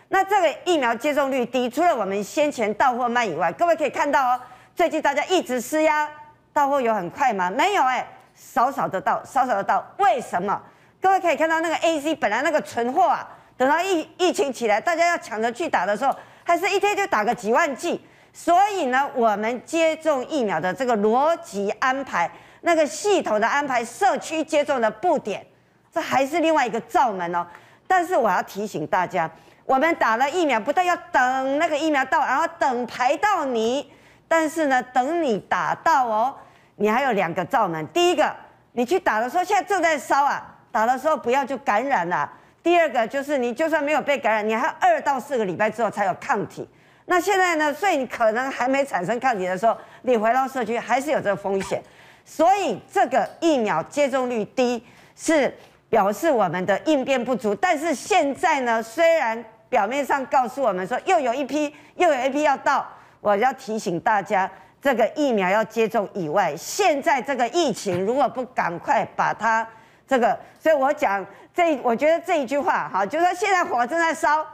[0.09, 4.39] 那这个疫苗接种率低，除了我们先前到货慢以外，各位可以看到哦。
[4.75, 6.05] 最近大家一直施压，
[6.51, 7.49] 到货有很快吗？
[7.49, 9.81] 没有哎、少少的到，少少的到。
[9.99, 10.61] 为什么？
[10.99, 18.05] 各位可以看到那个 A C 本来那个存货啊，等到疫疫情起来，大家要抢着去打的时候，还是一天就打个几万剂。
[18.33, 25.45] 所以呢，我们接种疫苗的这个逻辑安排，那个系统的安排，社区接种的布点，
[25.89, 27.47] 这还是另外一个罩门哦。
[27.87, 29.31] 但是我要提醒大家，
[29.63, 33.89] 我们打了疫苗，不但要等那个疫苗到，然后等排到你。
[34.27, 36.35] 但是呢，等你打到哦，
[36.75, 37.87] 你还有两个罩门。
[37.87, 38.35] 第一个，
[38.73, 42.31] 你去打的时候，现在正在烧啊，打的时候不要就感染了。
[42.63, 46.67] 第二个就是，你就算没有被感染，你还二到四个礼拜之后才有抗体。
[47.05, 51.81] 那现在呢，所以你可能还没产生抗体的时候，你回到社区还是有这个风险。
[52.25, 54.83] 所以这个疫苗接种率低，
[55.15, 55.55] 是
[55.87, 57.53] 表示我们的应变不足。
[57.53, 62.83] 但是现在呢，虽然表面上告诉我们说又有一批又有一批要到，
[63.25, 64.47] 我要提醒大家，
[64.79, 69.67] 这个疫苗要接种以外，现在这个疫情如果不赶快把它
[70.07, 74.45] 这个，所以我讲这，我觉得这一句话哈，就是说现在火正在烧，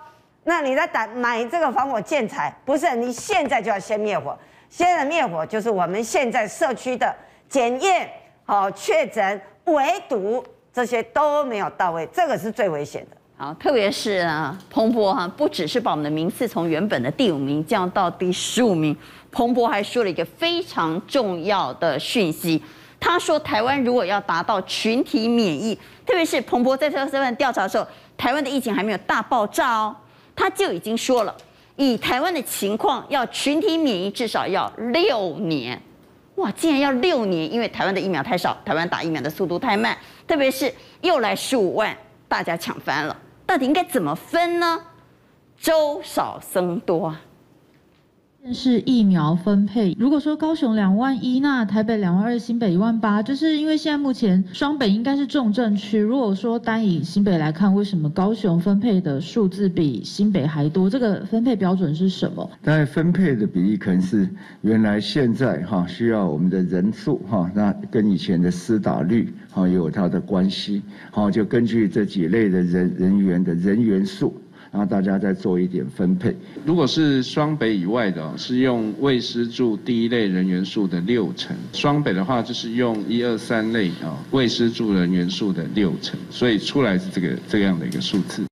[0.45, 7.13] 那你在打买这个防火建材，不是你现在就要先灭火，现在灭火就是我们现在社区的
[7.49, 8.09] 检验、
[8.45, 13.17] 好确诊、围堵这些都没有到位，这个是最危险的。
[13.41, 18.95] 好，特别是啊，彭博哈，不只是把我们的名次从原本的第五名降到第十五名，
[19.31, 22.61] 彭博还说了一个非常重要的讯息。
[22.99, 25.73] 他说，台湾如果要达到群体免疫，
[26.05, 29.95] 特别是彭博在这份调查的时候，台湾的疫情还没有大爆炸哦，
[30.35, 31.35] 他就已经说了，
[31.77, 35.81] 以台湾的情况，要群体免疫至少要六年。
[36.35, 43.17] 哇，竟然要六年，因为台湾的疫苗太少，台湾打疫苗的速度太慢，特别是又来十五万，大家抢翻了。
[43.51, 44.81] 到底应该怎么分呢？
[45.57, 47.13] 粥少僧多。
[48.53, 49.95] 是疫苗分配。
[49.97, 55.99] 如果说高雄两万一，那台北两万二，新北一万八，就是因为现在目前双北应该是重症区。
[55.99, 60.89] 如果说单以新北来看，为什么高雄分配的数字比新北还多？
[60.89, 62.49] 这个分配标准是什么？
[62.61, 64.27] 大概分配的比例可能是
[64.61, 74.40] 原来现在哈需要我们的人数哈，那跟以前的施打率哈有它的关系，好就根据这几类的人人员的人员数。
[74.71, 76.33] 然后大家再做一点分配。
[76.65, 88.45] 如果是双北以外的，是用未施助第一类人员数的六成；双北的话，就是用一二三类啊未施助人员数的六成，所以出来是这个这样的一个数字。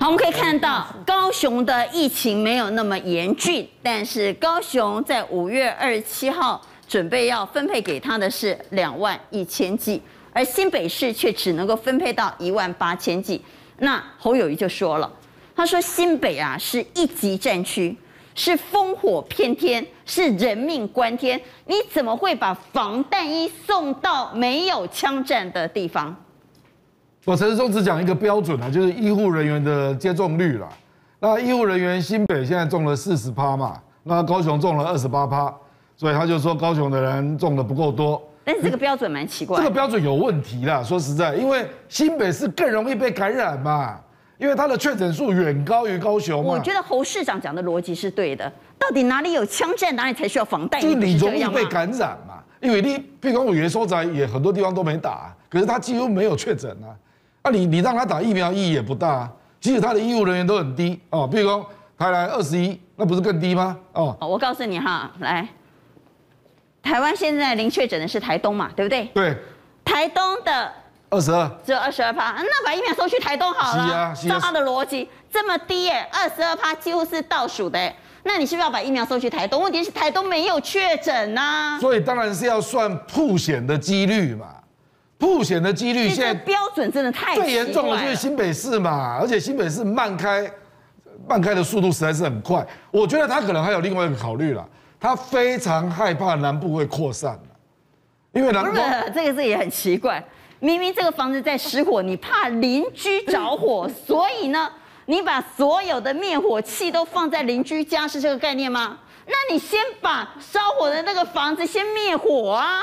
[0.00, 10.00] 好，我们可以看到高雄的疫情没有那么严峻，但是高雄在五月二十七号准备要分配给他的是两万一千剂，
[10.32, 13.42] 而新北市却只能够分配到一万八千剂。
[13.78, 15.10] 那侯友宜就说了，
[15.54, 17.96] 他说新北啊是一级战区，
[18.34, 26.14] 是烽火遍天，是人命关天，你怎么会把防弹衣送到没有枪战的地方？
[27.24, 30.68] 我陈时中只讲一个标准啊，就是医护人员的接种率啦。
[31.20, 35.52] 那医护人员新北现在中了四十趴嘛，那高雄中了二十八趴，
[35.96, 38.22] 所以他就说高雄的人中的不够多。
[38.44, 40.82] 但是这个标准蛮奇怪，这个标准有问题啦。
[40.82, 43.98] 说实在，因为新北市更容易被感染嘛，
[44.36, 46.44] 因为它的确诊数远高于高雄。
[46.44, 48.52] 我觉得侯市长讲的逻辑是对的。
[48.78, 50.78] 到底哪里有枪战，哪里才需要防弹？
[50.80, 56.92] 就是你容易被感染嘛，因为你譬如说我原收在也很多地方都没打，可是他几乎没有确诊啊。
[57.44, 61.26] 那你你让他打疫苗意义也不大，即使他的医务人员都很低哦。
[61.32, 61.64] 譬如说
[61.96, 63.74] 台南二十一，那不是更低吗？
[63.92, 65.48] 哦，我告诉你哈，来。
[66.84, 69.04] 台湾现在零确诊的是台东嘛，对不对？
[69.14, 69.36] 对。
[69.84, 70.72] 台东的
[71.10, 73.86] 二十二，只有二十二趴，那把疫苗送去台东好了。
[73.86, 74.34] 是啊，是啊。
[74.34, 77.92] 照他的逻辑，这么低耶，二十二趴几乎是倒数的，
[78.22, 79.62] 那你是不是要把疫苗送去台东？
[79.62, 81.78] 问题是台东没有确诊呐。
[81.80, 84.46] 所以当然是要算曝险的几率嘛，
[85.18, 90.50] 曝险的几率现在标准真的太最严重的就是新北市嘛，而且新北市慢开，
[91.28, 92.66] 慢开的速度实在是很快。
[92.90, 94.66] 我觉得他可能还有另外一个考虑了。
[95.04, 97.38] 他非常害怕南部会扩散，
[98.32, 98.72] 因为南部
[99.14, 100.24] 这个字也很奇怪，
[100.60, 104.66] 明明这个房子在失火，你怕邻居着火，所以呢，
[105.04, 108.96] 你把所有的灭火器都放在邻居家，是这个概念吗？
[109.26, 112.80] 那你先把烧火的那个房子先灭火啊！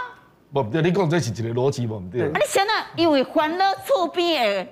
[0.53, 2.21] 不对，你讲这是一个逻辑，不对。
[2.21, 4.67] 啊，你现在因为欢乐厝边的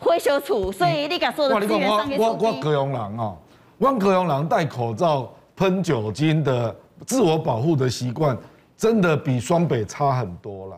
[0.00, 2.50] 火烧厝，所以你把所有的资源上给厝边。
[2.50, 3.36] 我我高雄人哦，
[3.76, 6.74] 我高雄人戴口罩、喷酒精的。
[7.06, 8.36] 自我保护的习惯
[8.76, 10.76] 真的比双北差很多了，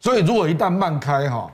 [0.00, 1.50] 所以如果一旦慢开哈，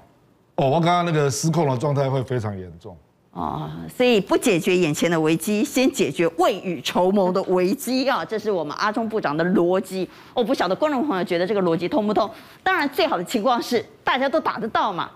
[0.57, 2.97] 哦，我刚刚那个失控的状态会非常严重。
[3.33, 8.25] 哦，所以不解决眼前的危机，先解决未雨绸缪的危机啊！
[8.25, 10.09] 这是我们阿中部长的逻辑。
[10.35, 12.29] 我不晓得观众朋友觉得这个逻辑通不通？
[12.65, 15.09] 当然，最好的情况是大家都打得到嘛。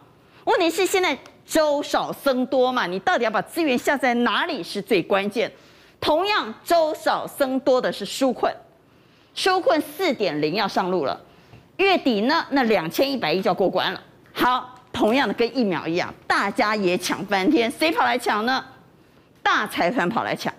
[0.45, 5.51] 问题是现在粥少僧多嘛，你到底要把资源下在哪里是最关键。
[6.01, 8.55] 同样，粥少僧多的是纾困。
[9.35, 11.21] 纾困四点零要上路了，
[11.77, 14.01] 月底呢，那两千一百亿就要过关了。
[14.33, 18.65] 好，同样的跟疫苗一样，大家也抢翻天，谁跑来抢呢？
[19.43, 20.53] 大财团跑来抢，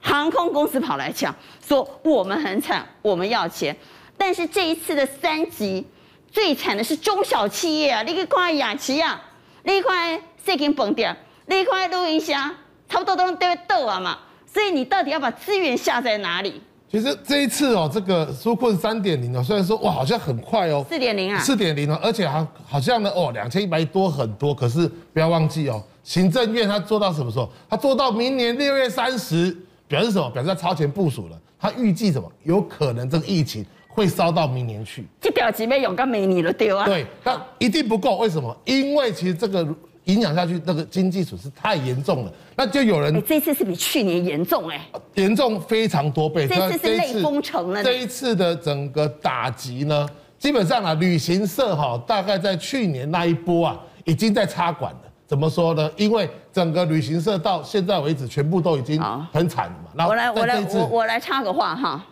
[0.00, 1.34] 航空公司跑来抢，
[1.66, 3.76] 说我们很惨，我们要钱。
[4.16, 5.86] 但是这一次的三级，
[6.30, 8.02] 最惨的是中小企业啊！
[8.02, 9.20] 你看雅琪啊，
[9.62, 11.16] 你看世金饭店，
[11.46, 12.54] 你看录音箱，
[12.88, 14.18] 差不多都都倒啊嘛。
[14.46, 16.62] 所以你到底要把资源下在哪里？
[16.92, 27.50] 其实这一次哦，这个纾困三点零哦，虽然说哇好像很快哦，四点零啊，四点零哦，而且还好像呢哦两千一百亿多很多，可是不要忘记哦，行政院它做到什么时候？
[27.66, 29.56] 它做到明年六月三十，
[29.88, 30.28] 表示什么？
[30.28, 31.40] 表示它超前部署了。
[31.58, 32.30] 它预计什么？
[32.42, 35.06] 有可能这个疫情会烧到明年去。
[35.18, 36.84] 这表情没勇敢没你了丢啊！
[36.84, 38.18] 对，但一定不够。
[38.18, 38.54] 为什么？
[38.66, 39.66] 因为其实这个
[40.04, 42.32] 影响下去，那个经济损失太严重了。
[42.56, 44.80] 那就有人，这次是比去年严重哎，
[45.14, 46.46] 严重非常多倍。
[46.46, 47.82] 这次是内封城了。
[47.82, 55.00] 这一次的整个打击呢，基本上啊，旅行社哈，大概在去年那一波啊，已经在插管了。
[55.26, 55.90] 怎么说呢？
[55.96, 59.00] 因为整个旅行社到现在为止，全部都已经
[59.32, 60.06] 很惨了嘛。
[60.06, 62.04] 我来，我来，我我来插个话哈，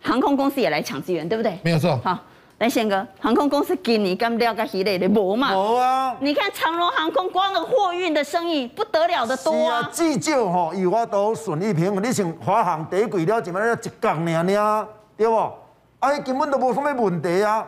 [0.00, 1.56] 航空公司也来抢资源，对不对？
[1.62, 1.96] 没有错。
[2.02, 2.18] 好，
[2.58, 5.52] 来宪哥，航空公司今年干了个系列的无嘛？
[5.52, 6.14] 无啊。
[6.20, 9.90] 你看长荣航空光的货运的生意不得了的多啊。
[9.92, 15.52] 是啊，至少吼，以我都顺利平，你像华航第一季了，就嘛一降尔尔，对不？
[15.98, 17.66] 哎，根本都无什么问题啊。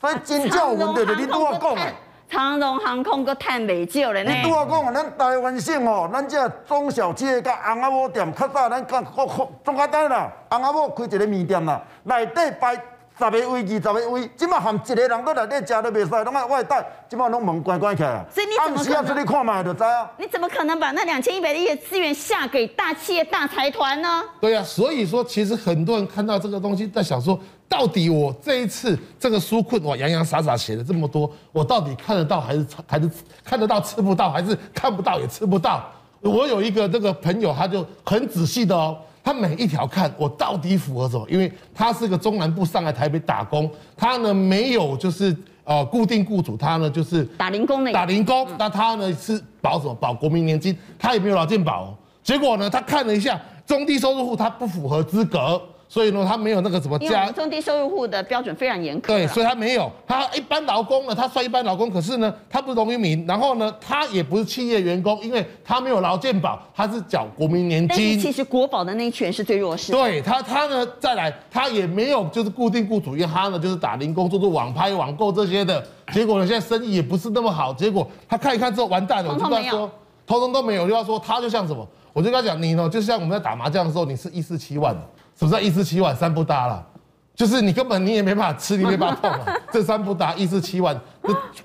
[0.00, 1.82] 所以真正有问题就你拄我讲的。
[2.28, 4.32] 长荣航空搁赚袂少咧呢。
[4.32, 12.74] 你拄我讲，咱台湾省吼，咱这中小企业甲翁仔某店，较早咱讲国国中华单啦，翁仔某开一个面店啦，内底摆
[13.18, 18.24] 十个位、二十个位，即马含一个人都内底食都袂使，拢爱外带，即马拢门关关起来。
[18.30, 19.26] 所以你怎么可能？
[19.26, 20.10] 出看嘛就知啊。
[20.18, 24.22] 你怎么可能把那两千一百亿的资源下给大企业、大财团呢？
[24.40, 27.38] 对、啊，所以说其实很多人看到这个东西，在想说。
[27.68, 33.10] 到底我这一次这个纾困，我洋洋洒洒写了这么多，我到底看得到还是还是
[33.42, 35.84] 看得到吃不到，还是看不到也吃不到？
[36.20, 41.26] 我有一个这个朋友，他就很仔细的哦，他每一条看我到底符合什么？
[41.28, 49.94] 因为他是个中南部上来台北打工，他呢没有就是呃固定雇主，他呢就是打零工的打零工，那他呢是保什么？
[49.96, 51.92] 保国民年金，他也没有劳健保。
[52.22, 53.36] 结果呢，他看了一下
[53.66, 55.60] 中低收入户，他不符合资格。
[55.88, 59.06] 所以呢，他没有那个什么加中低收入户的标准非常严苛。
[59.06, 59.90] 对，所以他没有。
[60.06, 63.24] 他一般劳工呢，他算一般劳工，可是呢，他不是农民。
[63.26, 68.18] 然后呢，他也不是企业员工，因为他没有劳健保，他是缴国民年金。
[68.18, 69.92] 其实国保的那一群是最弱势。
[69.92, 75.84] 对他，他呢再来，他也没有就是固定雇主，因为他呢就是打零工，做做网拍、网购这些的。
[76.12, 77.72] 结果呢，现在生意也不是那么好。
[77.72, 79.32] 结果他看一看之后，完蛋了。
[79.32, 79.90] 我就跟他说，
[80.26, 80.88] 通通都没有。
[80.88, 84.96] 就要说他就像什么，我就跟他讲，你呢就像我们在打麻将的时候，你是一四七万。
[85.38, 86.86] 是不是一四七万三不搭了？
[87.34, 89.54] 就是你根本你也没办法吃，你没办法碰啊。
[89.70, 90.98] 这三不搭一四七万，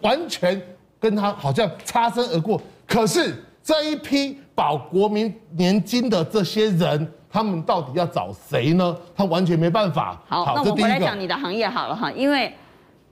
[0.02, 0.62] 完全
[1.00, 2.62] 跟他好像擦身而过。
[2.86, 8.94] 可是这一批保国民年金的这些人，他们到底要找谁呢？
[9.16, 10.22] 他完全没办法。
[10.28, 12.54] 好，好那我们回来讲你的行业好了哈，因为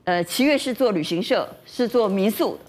[0.04, 2.60] 呃七月是做旅行社，是做民宿。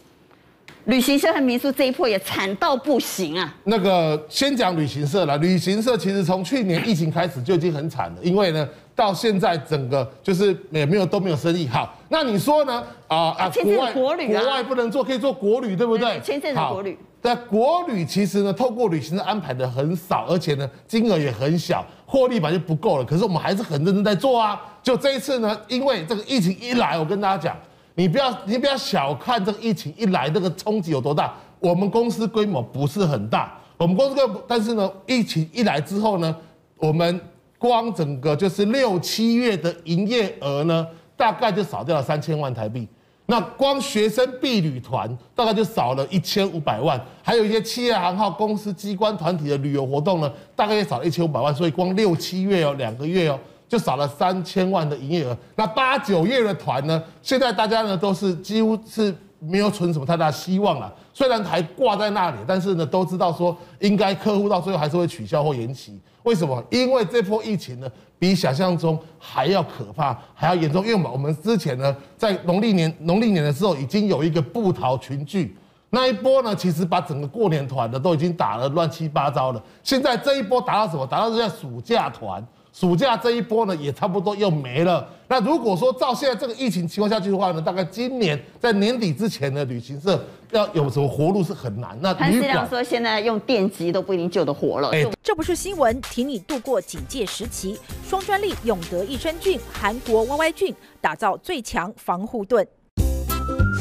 [0.90, 3.54] 旅行社和民宿这一波也惨到不行啊！
[3.62, 11.68] 那个先讲旅行社了，旅行社其实从去年疫情开始就已经很惨了，因为呢，到现在整个就是也没有都没有生意。
[11.68, 12.82] 好，那你说呢？
[13.06, 16.18] 啊啊，国外国旅国外不能做，可以做国旅，对不对？
[16.24, 16.98] 签证的国旅。
[17.22, 23.04] 但国旅其实呢，透过旅行社安排的很少，而且呢，金额也很小，获利本来就不够了。
[23.04, 24.60] 可是我们还是很认真在做啊。
[24.82, 27.56] 就这一次呢，因为这个疫情一来，我跟大家讲。
[28.00, 31.34] 你不要，你不要小看这个疫情一来，这个冲击有多大。
[31.58, 36.34] 我们公司规模不是很大，我们公司规模，但是呢，疫情一来之后呢，
[36.78, 37.20] 我们
[37.58, 42.88] 光整个就是六七月的营业额呢，大概就少掉了三千万台币。
[43.26, 51.54] 那光学生毕旅团大概就少了一千五百万，还有一些企业行号、公司机关团体的旅游活动呢，大概也少了一千五百万。
[51.54, 53.38] 所以光六七月哦，两个月哦。
[53.70, 55.36] 就少了三千万的营业额。
[55.54, 57.00] 那八九月的团呢？
[57.22, 60.92] 现在大家呢都是几乎是没有存什么太大希望了。
[61.14, 65.96] 虽然还挂在那里，但是呢都知道说应该客户到最后还是会取消或延期。
[66.24, 66.60] 为什么？
[66.68, 70.84] 因为这波疫情呢比想象中还要可怕，还要严重。
[70.84, 75.56] 因为我们之前呢在农历年农历年的时候已经有一个布桃群聚，
[75.90, 79.62] 那一波呢其实把整个过年团的都已经打了乱七八糟了。
[79.84, 81.06] 现在这一波打到什么？
[81.06, 82.44] 打到是在暑假团。
[82.72, 85.06] 暑假这一波呢，也差不多又没了。
[85.28, 91.96] 那如果说照现在这个疫情情况下去的话呢，大概今年在年底之前的旅行社要有什么活路是很难。
[92.00, 94.90] 那潘思亮说，现在用电击都不一定救得活了。
[94.90, 97.78] 哎，这不是新闻，替你度过警戒时期。
[98.04, 102.66] 双专利永德益生菌，韩国 YY 菌打造最强防护盾。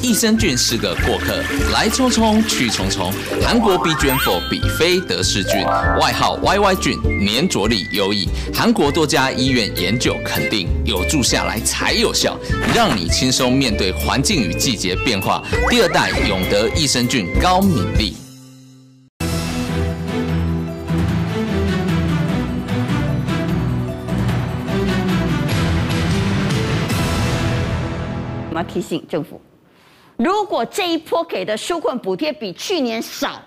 [0.01, 1.43] 益生菌是个过客，
[1.73, 3.11] 来匆匆去匆匆。
[3.45, 5.61] 韩国 BGM4 比菲德氏菌，
[5.99, 6.97] 外号 YY 菌，
[7.27, 8.29] 粘着力优异。
[8.53, 12.39] 韩国多家医院研究肯定，有住下来才有效，
[12.73, 15.43] 让你轻松面对环境与季节变化。
[15.69, 18.15] 第二代永德益生菌高敏力。
[28.49, 29.41] 我们提醒政府。
[30.19, 33.41] 如果这一波给的纾困补贴比去年少，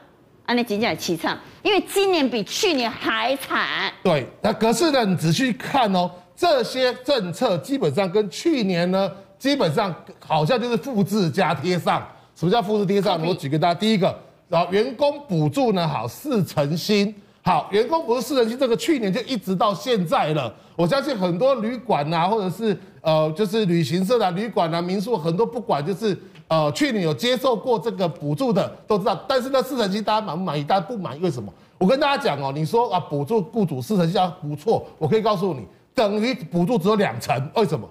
[0.46, 3.92] 啊，那仅仅凄惨，因为今年比去年还惨。
[4.02, 12.02] 对，那可是呢，你仔细看哦，这些政策基本上跟去年呢，基本上好像就是复制加贴上。
[12.34, 13.20] 什么叫复制贴上？
[13.20, 14.18] 我举个大家，第一个，
[14.48, 20.50] 然后员工补助呢，好四成新，好，员工补助四成新，这个去年就一直到现在了。
[20.74, 26.18] 我相信很多旅馆啊，或者是呃，就是旅行社啊、旅馆啊、民宿，很多不管就是。
[26.52, 30.62] 呃，去年有接受过这个补助的都知道，但是那四成七大家满不满意？
[30.62, 31.50] 大家不满意，为什么？
[31.78, 37.88] 我跟大家讲哦，你说啊，补助雇主四成七不错，我可以告诉你，等于补助只有两成，为什么？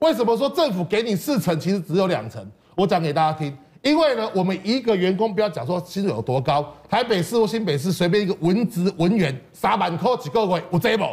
[0.00, 2.46] 为什么说政府给你四成，其实只有两成？
[2.76, 11.04] 我讲给大家听，因为呢，我们一个员工不要讲说薪水有多高，台北市或新北市随便一个文职文员，三万块几个月，有这不？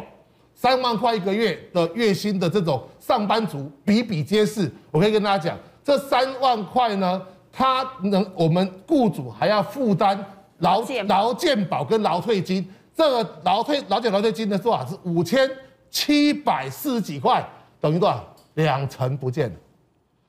[0.53, 5.57] 三万块一个月的月薪的这种上班族比比皆是，我可以跟大家讲。
[5.89, 7.19] 这三万块呢，
[7.51, 10.23] 他能我们雇主还要负担
[10.59, 12.63] 劳劳健保跟劳退金，
[12.95, 15.49] 这个劳退劳健劳退金的多少是五千
[15.89, 17.43] 七百四十几块，
[17.81, 18.23] 等于多少？
[18.53, 19.55] 两成不见了。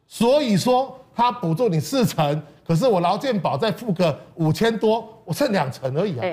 [0.07, 6.25] 所以说他补助你四成，可是我劳健保再付个五千多，我剩两成而已啊。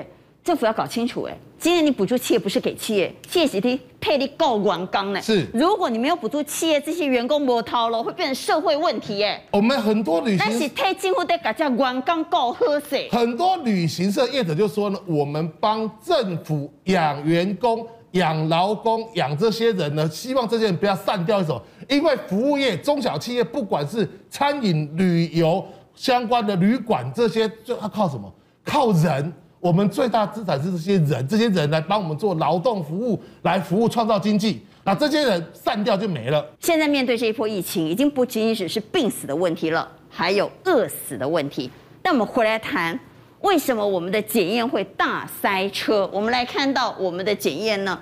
[0.44, 5.20] 政府要搞清楚，哎，今年你补助企业不是给企业，企业是替配你够员工呢。
[5.20, 9.42] 是，如果你没有补助企业，这些员工没掏了，会变成社会问题，哎。
[9.50, 13.10] 我们很多旅行，但是退政府得搞叫员工够喝水。
[13.10, 21.60] 很多旅行社业者就说呢，我们帮政府养员工、养劳工、养这些人呢，希望这些人不要散掉一手，
[21.90, 25.62] 因为服务业、中小企业，不管是餐饮、旅游
[25.94, 28.32] 相关的旅馆这些，就要靠什么？
[28.64, 29.30] 靠人。
[29.60, 34.62] 我们最大资产是这些人，这些人来帮我们做劳动服务，来服务创造经济。
[34.84, 36.44] 那这些人散掉就没了。
[36.60, 41.70] 现在面对这一波疫情，已经不仅仅只是病死的问题了，还有饿死的问题。
[42.02, 42.98] 那我们回来谈，
[43.40, 46.08] 为什么我们的检验会大塞车？
[46.12, 47.98] 我们来看到我们的检验呢？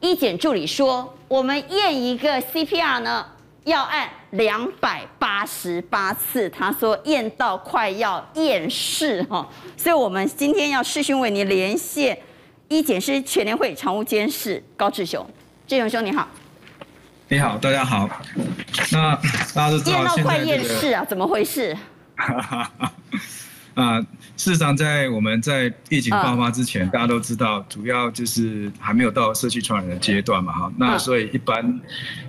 [0.00, 3.26] 医检助理说，我们验一个 CPR 呢，
[3.64, 12.18] 要按两百八十八次，他说验到快要厌世哈，所以我们今天要视讯为您连线
[12.68, 15.24] 医检师全联会常务监事高志雄，
[15.66, 16.28] 志雄兄你好，
[17.28, 18.08] 你好，大家好，
[18.90, 19.14] 那
[19.54, 21.76] 大家都知道验到快厌世啊，怎么回事？
[23.74, 23.98] 啊，
[24.36, 30.72] 事实上，在我们在疫情爆发之前，大家都知道，主要就是还没有到社区传染的阶段嘛，哈。
[30.76, 31.80] 那所以一般，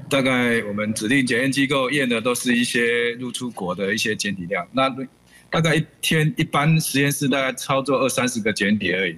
[0.10, 4.66] 大概我们指定检验机构验的都是一些入出国的一些检体量。
[4.72, 4.90] 那
[5.50, 9.18] 大概一天一般实验室大概操作二三十个检体而已。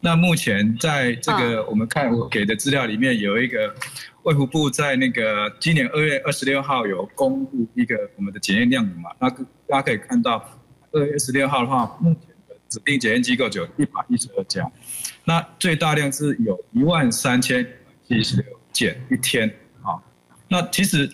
[0.00, 3.72] 那目前在这个我们看我给的资料里面有一个
[4.24, 10.44] 卫福部在那个今年二月二十六号有公布一个我们的检验量嘛，那大家可以看到。
[10.92, 14.68] 二月十六号的话，目前的指定检验机构就有一百一十二家，
[15.24, 17.64] 那最大量是有一万三千
[18.08, 19.48] 七十六件一天
[19.82, 19.94] 啊。
[20.48, 21.08] 那其实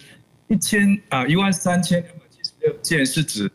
[0.48, 3.52] 一千啊一万三千两百七十六件是指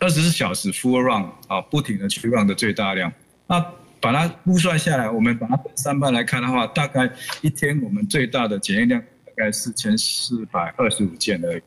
[0.00, 3.12] 二十四小时 full run 啊，不停的去 run 的最大量。
[3.46, 3.64] 那
[4.00, 7.08] 把它估算下来，我们把它分三班来看的话，大概
[7.42, 11.62] 一天我们最大的检验量大概四千四百二十五件而已。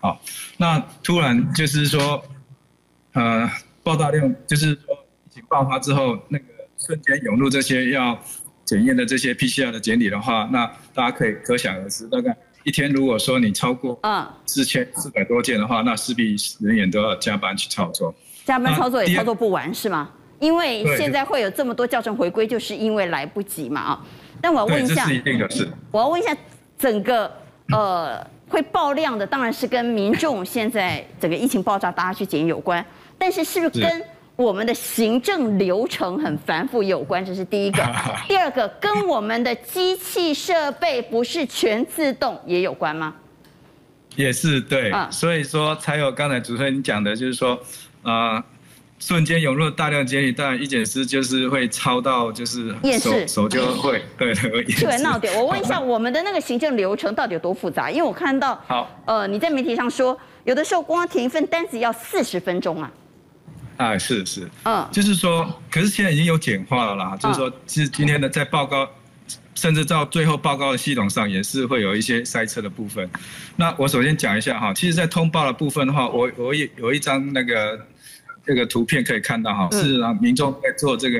[0.00, 0.20] 好，
[0.58, 2.22] 那突然就是说。
[3.12, 3.50] 呃，
[3.82, 4.94] 爆炸量就是说
[5.26, 6.44] 疫情爆发之后，那个
[6.78, 8.18] 瞬间涌入这些要
[8.64, 18.14] 检验的这些 PCR 的检体的话，那大家可以可想而知，大概一天如果说你超过嗯四千四百多件的话，那势必人员都要加班去操作。
[18.44, 20.10] 加班操作也操作不完是吗？
[20.38, 24.06] 因为现在会有这么多校正回归，就是因为来不及嘛啊。
[24.40, 25.68] 但我要问一下，这是一定的是。
[25.90, 26.36] 我要问一下，
[26.78, 27.28] 整个
[27.72, 28.24] 呃
[28.58, 32.84] 会爆量的，当然是跟民众 现在整个疫情爆炸，大家去检验有关。
[33.16, 34.04] 但是是不是跟
[34.34, 37.24] 我们的行政流程很繁复有关？
[37.24, 37.82] 这是第一个。
[38.26, 43.14] 第二个，跟我们的机器设备不是全自动也有关吗？
[44.16, 47.56] 也是对，所以说才有刚才主持人讲的，就是说，
[48.02, 48.42] 呃，
[48.98, 54.40] 瞬间涌入大量监狱，当然医检师就是会超到，就是手手就会对的。
[54.50, 55.34] 对，闹点。
[55.36, 57.90] 我问一下，我们的那个行政流程到底有多复杂？
[57.90, 62.90] 因为我看到，好，呃，你在媒体上说，有的时候光填一份单子要四十分钟啊。
[63.76, 68.88] 啊，是是，嗯，就是说，可是现在已经有简化了啦，就是说，其实今天的在报告，
[69.54, 73.08] 甚至到最后报告的系统上也是会有一些塞车的部分。
[73.54, 77.78] 那我首先讲一下哈，其实，在通报的部分的话，我我有有一张那个
[78.48, 81.18] 这个图片可以看到哈，是让民众在做这个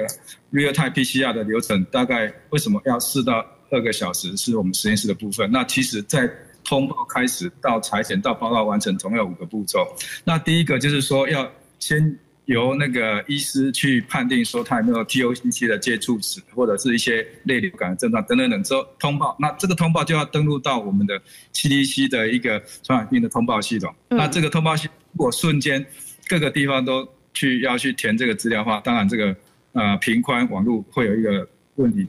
[0.51, 5.53] real time PCR 的流程，大概为什么要四到二个小时，是我们实验室的部分。
[5.53, 6.26] 那其实，在
[6.64, 9.87] 通报开始到采检到报告完成，总有五个步骤。
[10.24, 19.37] 那第一个就是说要先由那个医师去判定说他有没有 TOCC 的接触史，或者是一些类流感的症状等等等之后通报。
[19.39, 21.20] 那这个通报就要登录到我们的
[21.53, 23.95] CDC 的一个传染病的通报系统。
[24.09, 25.85] 那这个通报系统如果瞬间
[26.26, 27.07] 各个地方都
[27.39, 29.36] 去要去填这个资料的话，当然这个
[29.72, 32.09] 呃频宽网络会有一个问题。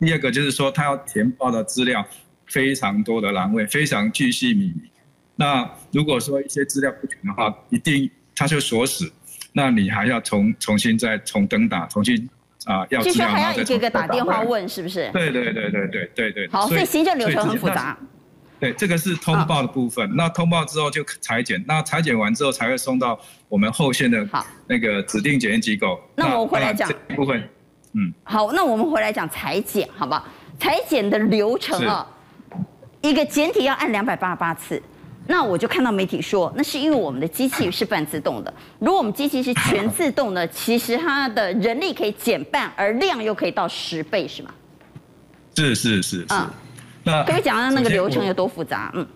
[0.00, 2.02] 第二个就是说，他要填报的资料
[2.46, 4.90] 非常多的栏位，非常巨细靡遗。
[5.36, 9.12] 那如果说一些资料不全的话，一定他就锁死。
[9.52, 12.16] 那你还要重重新再重登打，重新
[12.64, 15.10] 啊、呃、要资料，就是还要一个一个打电话问，是不是？
[15.12, 16.48] 对对对对对对对。
[16.48, 17.98] 好，所以行政流程很复杂。
[18.64, 20.10] 对，这个是通报的部分。
[20.16, 24.26] 那通报之后就裁剪，那裁剪完之后才会送到我们后线的
[24.66, 26.00] 那个指定检验机构。
[26.16, 27.46] 那我回来讲这部分。
[27.92, 30.26] 嗯，好，那我们回来讲裁剪，好不好？
[30.58, 32.06] 裁剪的流程啊，
[33.02, 34.82] 一个简体要按两百八十八次，
[35.26, 44.50] 那我就看到媒体说，那是因为我们的机器是半自动的，如果我们机器是全自动的， 其实它的人力可以减半，而量又可以到十倍，是吗？
[45.54, 46.26] 是是是是。
[46.30, 46.50] 嗯，
[47.04, 48.90] 那可以讲到那个流程有多复杂？
[48.94, 49.06] 嗯。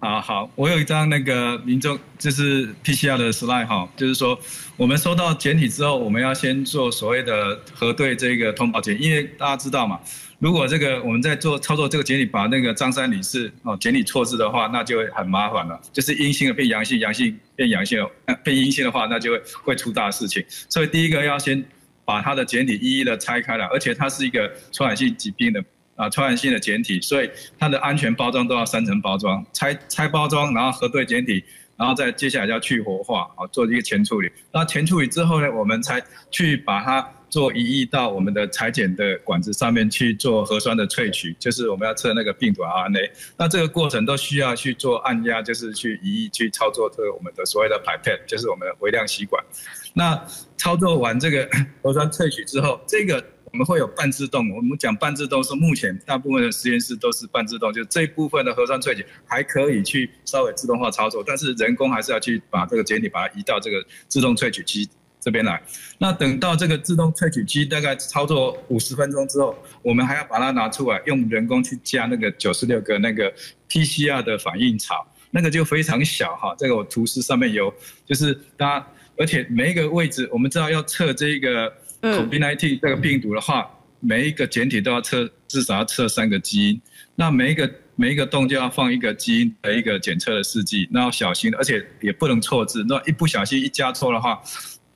[0.00, 4.40] 啊好，我有一张那个民众就是 PCR 的 slide 哈，就是说
[4.78, 10.00] 我们收到检体之后，我们要先做所谓的核对这个通报检，因为大家知道嘛，
[10.38, 18.02] 如果这个我们在做操作这个检体，把那个张三李四哦检体错字的话，那就会很麻烦了，就是阴性的变阳性，阳性变阳性，
[18.42, 20.42] 变阴性的话，那就会会出大事情。
[20.70, 21.62] 所以第一个要先
[22.06, 25.62] 把它的检体一一的拆开来，而且它是一个传染性疾病的。
[26.00, 31.44] 啊，传染性的检体，所以它的安全包装都要三层包装，拆拆包装，然后核对检体，
[31.76, 34.32] 然后再接下来要去活化，啊，做一个前处理。
[34.50, 43.10] 那前处理之后呢，我们才去把它做移移到我们的裁剪的管子上面去做核酸的萃取，就是我们要测那个病毒 RNA。
[43.36, 49.44] 那这个过程都需要去做按压，就是去移移去操作这个我们的所谓的 pipette，就是我们的微量吸管。
[49.92, 50.18] 那
[50.56, 51.46] 操作完这个
[51.82, 53.22] 核酸萃取之后，这个。
[53.52, 64.88] 我们会有半自动，我们讲半自动是目前大部分的实验室都是半自动，就这一部分的核酸萃取还可以去稍微自动化操作，但是人工还是要去把这个检体把它移到这个自动萃取机
[65.18, 65.60] 这边来。
[65.98, 73.32] 那等到这个自动萃取机大概操作五十分钟之后，我们还要把它拿出来用人工去加那个九十六个那个
[73.68, 77.74] PCR 的反应槽，那个就非常小哈，这个我图示上面有，
[78.06, 78.86] 就是大家，
[79.18, 81.72] 而且每一个位置我们知道要测这个。
[82.02, 83.68] COVID-19 这个病毒的话，
[84.00, 86.80] 每一个简体都要测，至少要测三个基因。
[87.14, 92.84] 那每一个每一个洞就要放一个基因的一个检测的试剂，那要小心，而且也不能错字。
[92.88, 94.40] 那一不小心一加错的话，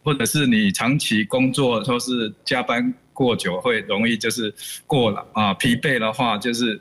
[0.03, 4.53] 或者是你长期工作说是加班过久，会容易就是
[4.87, 6.81] 过了啊疲惫的话，就是。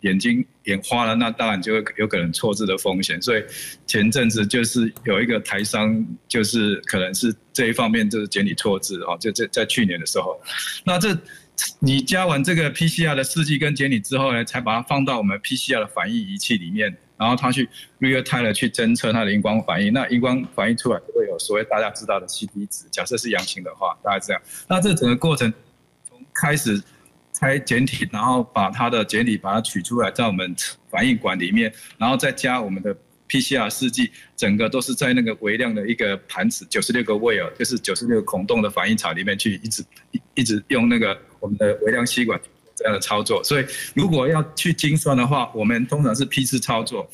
[0.00, 3.20] 眼睛眼花了，那当然就会有可能错字的风险。
[3.20, 3.44] 所以
[3.86, 10.40] 前阵子就是有一个台商，就是可能是这一方面就是检体错字哦，就在在去年的时候。
[10.84, 11.16] 那这
[11.80, 17.68] 你加完这个 PCR 的试剂跟检体之后呢，才把它放到我们 PCR 的反应仪器里面，然后它去
[18.00, 19.92] real time 去侦测它的荧光反应。
[19.92, 24.40] 那荧光反应出来就会有所谓大家知道的 CT 值，假设是阳性的话，大概这样。
[24.66, 25.52] 那这整个过程
[26.08, 26.82] 从开始。
[27.40, 30.54] 开简体，然后把它的简体把它取出来，在我们
[30.90, 32.94] 反应管里面，然后再加我们的
[33.28, 39.82] PCR 试剂，整个都是在那个微量的一个盘子，九十六个 well，就是九十六个孔洞的反应槽里面去，一直
[40.34, 42.38] 一直用那个我们的微量吸管
[42.76, 43.42] 这样的操作。
[43.42, 43.64] 所以
[43.94, 47.10] 如果要去精算的话，我们通常是批次操作。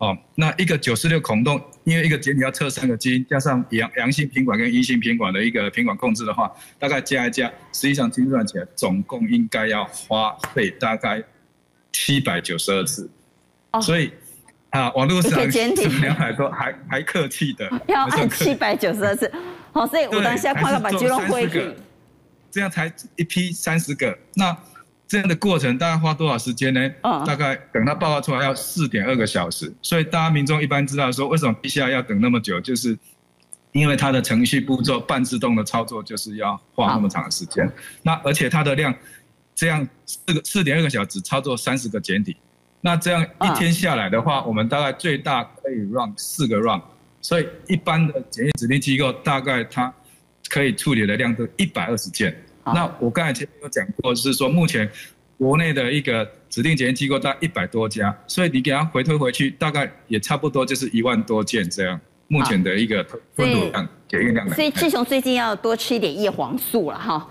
[0.00, 11.22] 哦，那一个九十六孔洞，因为一个检体要测三个基因，加上阳阳性品管跟阴性品管的一个品管控制的话，大概加一加，实际上精算起来总共应该要花费大概
[11.92, 13.10] 七百九十二次。
[13.72, 14.10] 哦，所以
[14.70, 19.30] 啊，网络上两百多，还还客气的， 要按七百九十二次。
[19.72, 21.76] 好，所以我当下快要把肌肉挥给，
[22.50, 24.18] 这样才一批三十个。
[24.34, 24.56] 那
[25.10, 26.88] 这样的过程大概花多少时间呢？
[27.02, 29.74] 哦、大概等它报告出来要四点二个小时。
[29.82, 32.96] 所以大家民众一般知道说，为什么 PCR 要等那么久，就是
[33.72, 37.68] 因为它的程序步骤半自动的操作就是要花那么长的时间。
[38.04, 38.94] 那而且它的量，
[39.52, 42.36] 这样四个四点二个小时操作三十个检体，
[42.80, 46.80] 那这样一天下来的话，我们大概最大可以 run 四个 run。
[47.20, 49.92] 所以一般的检验指定机构大概它
[50.48, 52.32] 可以处理的量都一百二十件。
[52.64, 54.90] 那我刚才前面有讲过，是说目前
[55.38, 62.00] 国内的一个指定检验机构大概一百多家，所以你给它回推回去，大概也差不多就是一万多件这样。
[62.32, 63.04] 目前的一个
[63.34, 64.48] 分度量、检验量。
[64.50, 67.28] 所以志雄最近要多吃一点叶黄素了哈。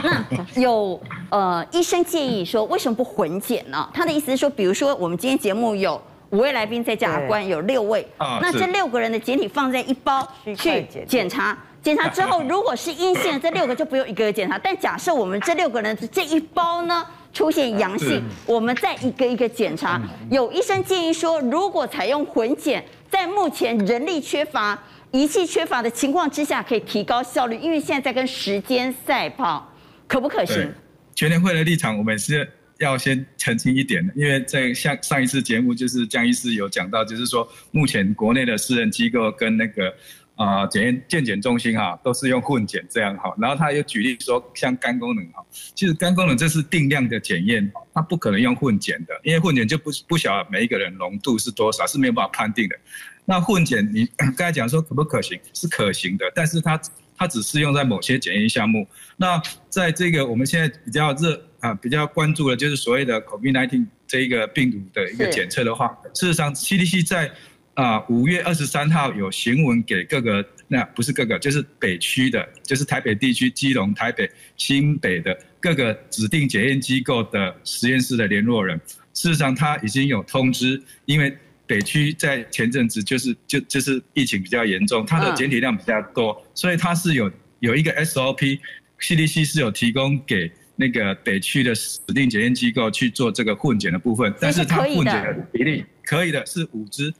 [0.04, 3.88] 那有呃医生建议说，为什么不混检呢？
[3.94, 14.56] 他的意思是说，比如说我们今天节目有五位来宾在加阿关有六位，啊那这六个人的检体放在一包去检查，检查之后如果是阴性，这六个就不用一个一个检查。
[14.58, 20.00] 但假设我们这六个人的这一包呢出现阳性，我们再一个一个检查。
[20.30, 24.80] 有医生建议说，如果采用混检，在目前人力缺乏、
[25.10, 29.70] 仪器缺乏的情况之下，可以提高效率，因为现在在跟时间赛跑，
[30.06, 30.72] 可不可行？
[31.14, 39.92] 全联会的立场，我们是要先澄清一点的，因为在像上一次节目，就是江医师有讲到，就是说目前国内的私人机构跟那个
[40.34, 43.34] 啊检验健检中心哈，都是用混检这样哈。
[43.38, 52.76] 然后他又举例说，像肝功能哈，其实肝功能这是定量的检验，它不可能用混检的，因为混检就不不晓得每一个人浓度是多少，是没有办法判定的。
[53.24, 54.04] 那混检你
[54.36, 56.80] 刚才讲说可不可行，是可行的，但是它
[57.16, 58.86] 它只适用在某些检验项目。
[59.16, 67.30] 那在这个我们现在比较热啊，比较关注的就是所谓的 COVID-19 这一个病毒的一个检测的话，事实上 CDC 在
[67.74, 78.78] 啊五月二十三号有行文给各个，那不是各个，就是北区的，就是台北地区、基隆、台北、新北的各个指定检验机构的实验室的联络人，
[79.14, 81.34] 事实上他已经有通知，因为
[81.66, 97.14] 北区在前阵子就是就就是疫情比较严重，它的检体量比较多，所以它是有有一个 SOP，CDC 是有提供给那个北区的指定检验机构去做这个混检的部分，但是它混检的比例可以的是五支。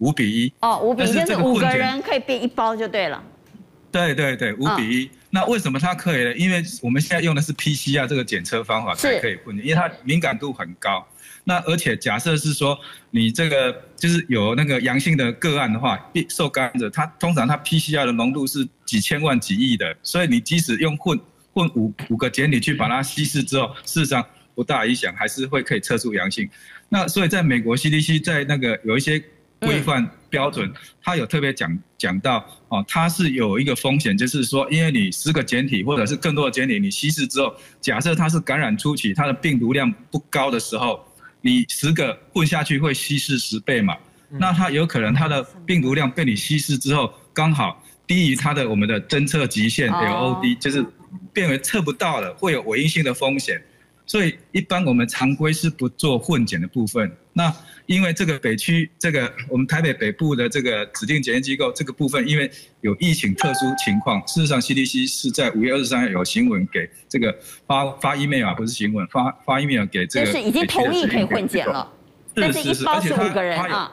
[0.00, 3.22] 五比一哦，五比一就是五个个人可以变一包就对了。
[3.92, 5.10] 对对对，五比一、嗯。
[5.30, 6.34] 那为什么它可以呢？
[6.34, 11.04] 因为我们现在用的是 PCR 这个检测方法才可以混，因为它敏感度很高。
[11.44, 12.78] 那而且假设是说
[13.10, 15.98] 你这个就是有那个阳性的个案的话，
[16.28, 21.18] 受感染者他通常他 PCR 的浓度是几千万几亿的，所以你即使用混
[21.52, 24.24] 混五五个检体去把它稀释之后，事实上
[24.54, 26.48] 不大影响，还是会可以测出阳性。
[26.88, 29.22] 那所以在美国 CDC 在那个有一些。
[29.60, 41.04] 规范标准，它有特别讲讲到哦，它是有一个风险，就是说，因为你十个检体或者是更多的检体，你稀释之后，假设它是感染初期，它的病毒量不高的时候，
[41.42, 43.96] 你十个混下去会稀释十倍嘛，
[44.30, 50.84] 那它有可能它的病毒量被你稀释之后，刚好低于它的我们的侦测极限 LOD，就是
[51.32, 53.62] 变为测不到了，会有伪阴性的风险。
[54.06, 57.12] 所以一般我们常规是不做混检的部分。
[57.40, 57.50] 那
[57.86, 62.50] 因为这个北区这个我们台北北部的这个指定检验机构这个部分，因为
[62.82, 67.34] 有疫情特殊情况，事实上 CDC 是在五月二十三日有新闻给这个
[67.66, 70.26] 发发 email 啊，不是新闻，发发 email 给这个。
[70.26, 71.90] 就是已经同意可以混检了。
[72.36, 73.90] 是是是，而且五个人啊。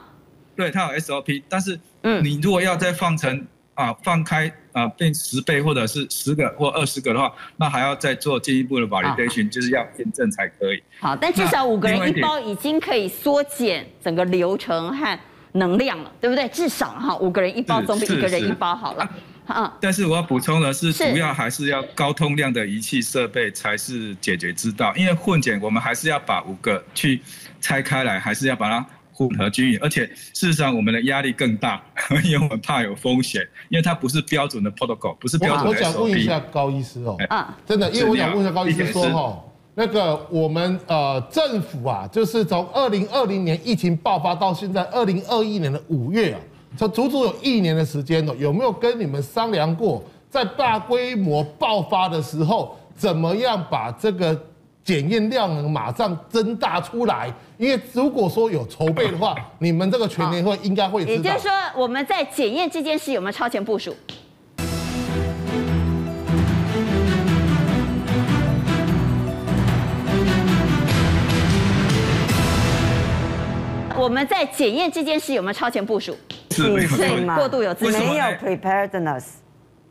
[0.54, 1.80] 对，它有 SOP，但是
[2.22, 3.46] 你如果要再放成。
[3.78, 10.80] 啊，放开啊，变十倍或者是十个或二十个的话，那还要再做进一步的 validation，就是要验证才可以。
[11.00, 15.18] 好，但至少五个人一包已经可以缩减整个流程和
[15.52, 16.46] 能量了，对不对？
[16.48, 19.08] 至少哈，五个人一包总比一个人一包好了。
[19.48, 19.68] 嗯。
[19.80, 27.20] 但是我要补充的是，主要还是要高通量的仪器设备才是解决之道，因为混检我们还是要把五个去
[27.60, 28.86] 拆开来，还是要把它。
[29.18, 31.82] 混合均匀，而且事实上我们的压力更大，
[32.24, 35.70] 因为我们怕有风险，因为它不是标准的 protocol，不是标准的。
[35.70, 39.44] 我想问一下高医师哦，啊，真的，因为我想问一下高医师说哈，
[39.74, 46.38] 那个我们呃政府啊，就是从二零二零年疫情爆发到现在二零二一年的五月啊，
[46.76, 54.40] 这足足有一年的时间哦，有没有跟你们商量过，在大规模爆发的时候，怎么样把这个？
[54.88, 61.12] 检验量能马上增大出来，因为如果说有筹备的话，你们这个全年会应该会知道。
[61.12, 63.94] 也就是说，我们在检验这件事有没有超前部署？
[73.94, 76.16] 我们在检验这件事有没有超前部署？
[76.48, 79.24] 是没有过度有自信，没有 preparedness。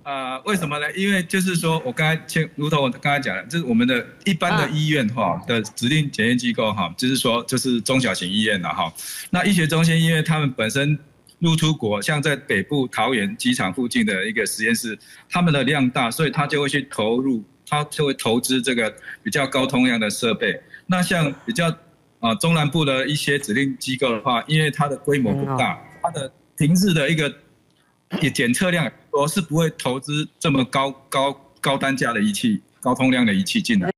[0.07, 0.89] 呃，为什么呢？
[0.93, 8.89] 因为就是说我刚才先，如同我刚才讲的，就是我们的一般的医院哈的指定检验机构哈，就是说就是中小型医院了哈。
[9.31, 10.97] 那医学中心因为他们本身
[11.39, 14.97] 入出国，像在北部桃园机场附近的一个实验室，
[15.29, 18.89] 他们的量大，所以他就会去投入，他就会投资这个
[19.21, 20.57] 比较高通量的设备。
[20.85, 21.67] 那像比较
[22.21, 27.29] 啊中南部的一些指定机构的话，因为它的规模不大，它的平日的一个
[28.21, 28.91] 也检测量。
[29.11, 33.96] 我是不会投资这么高高高单价的仪器、高通量的仪器进来。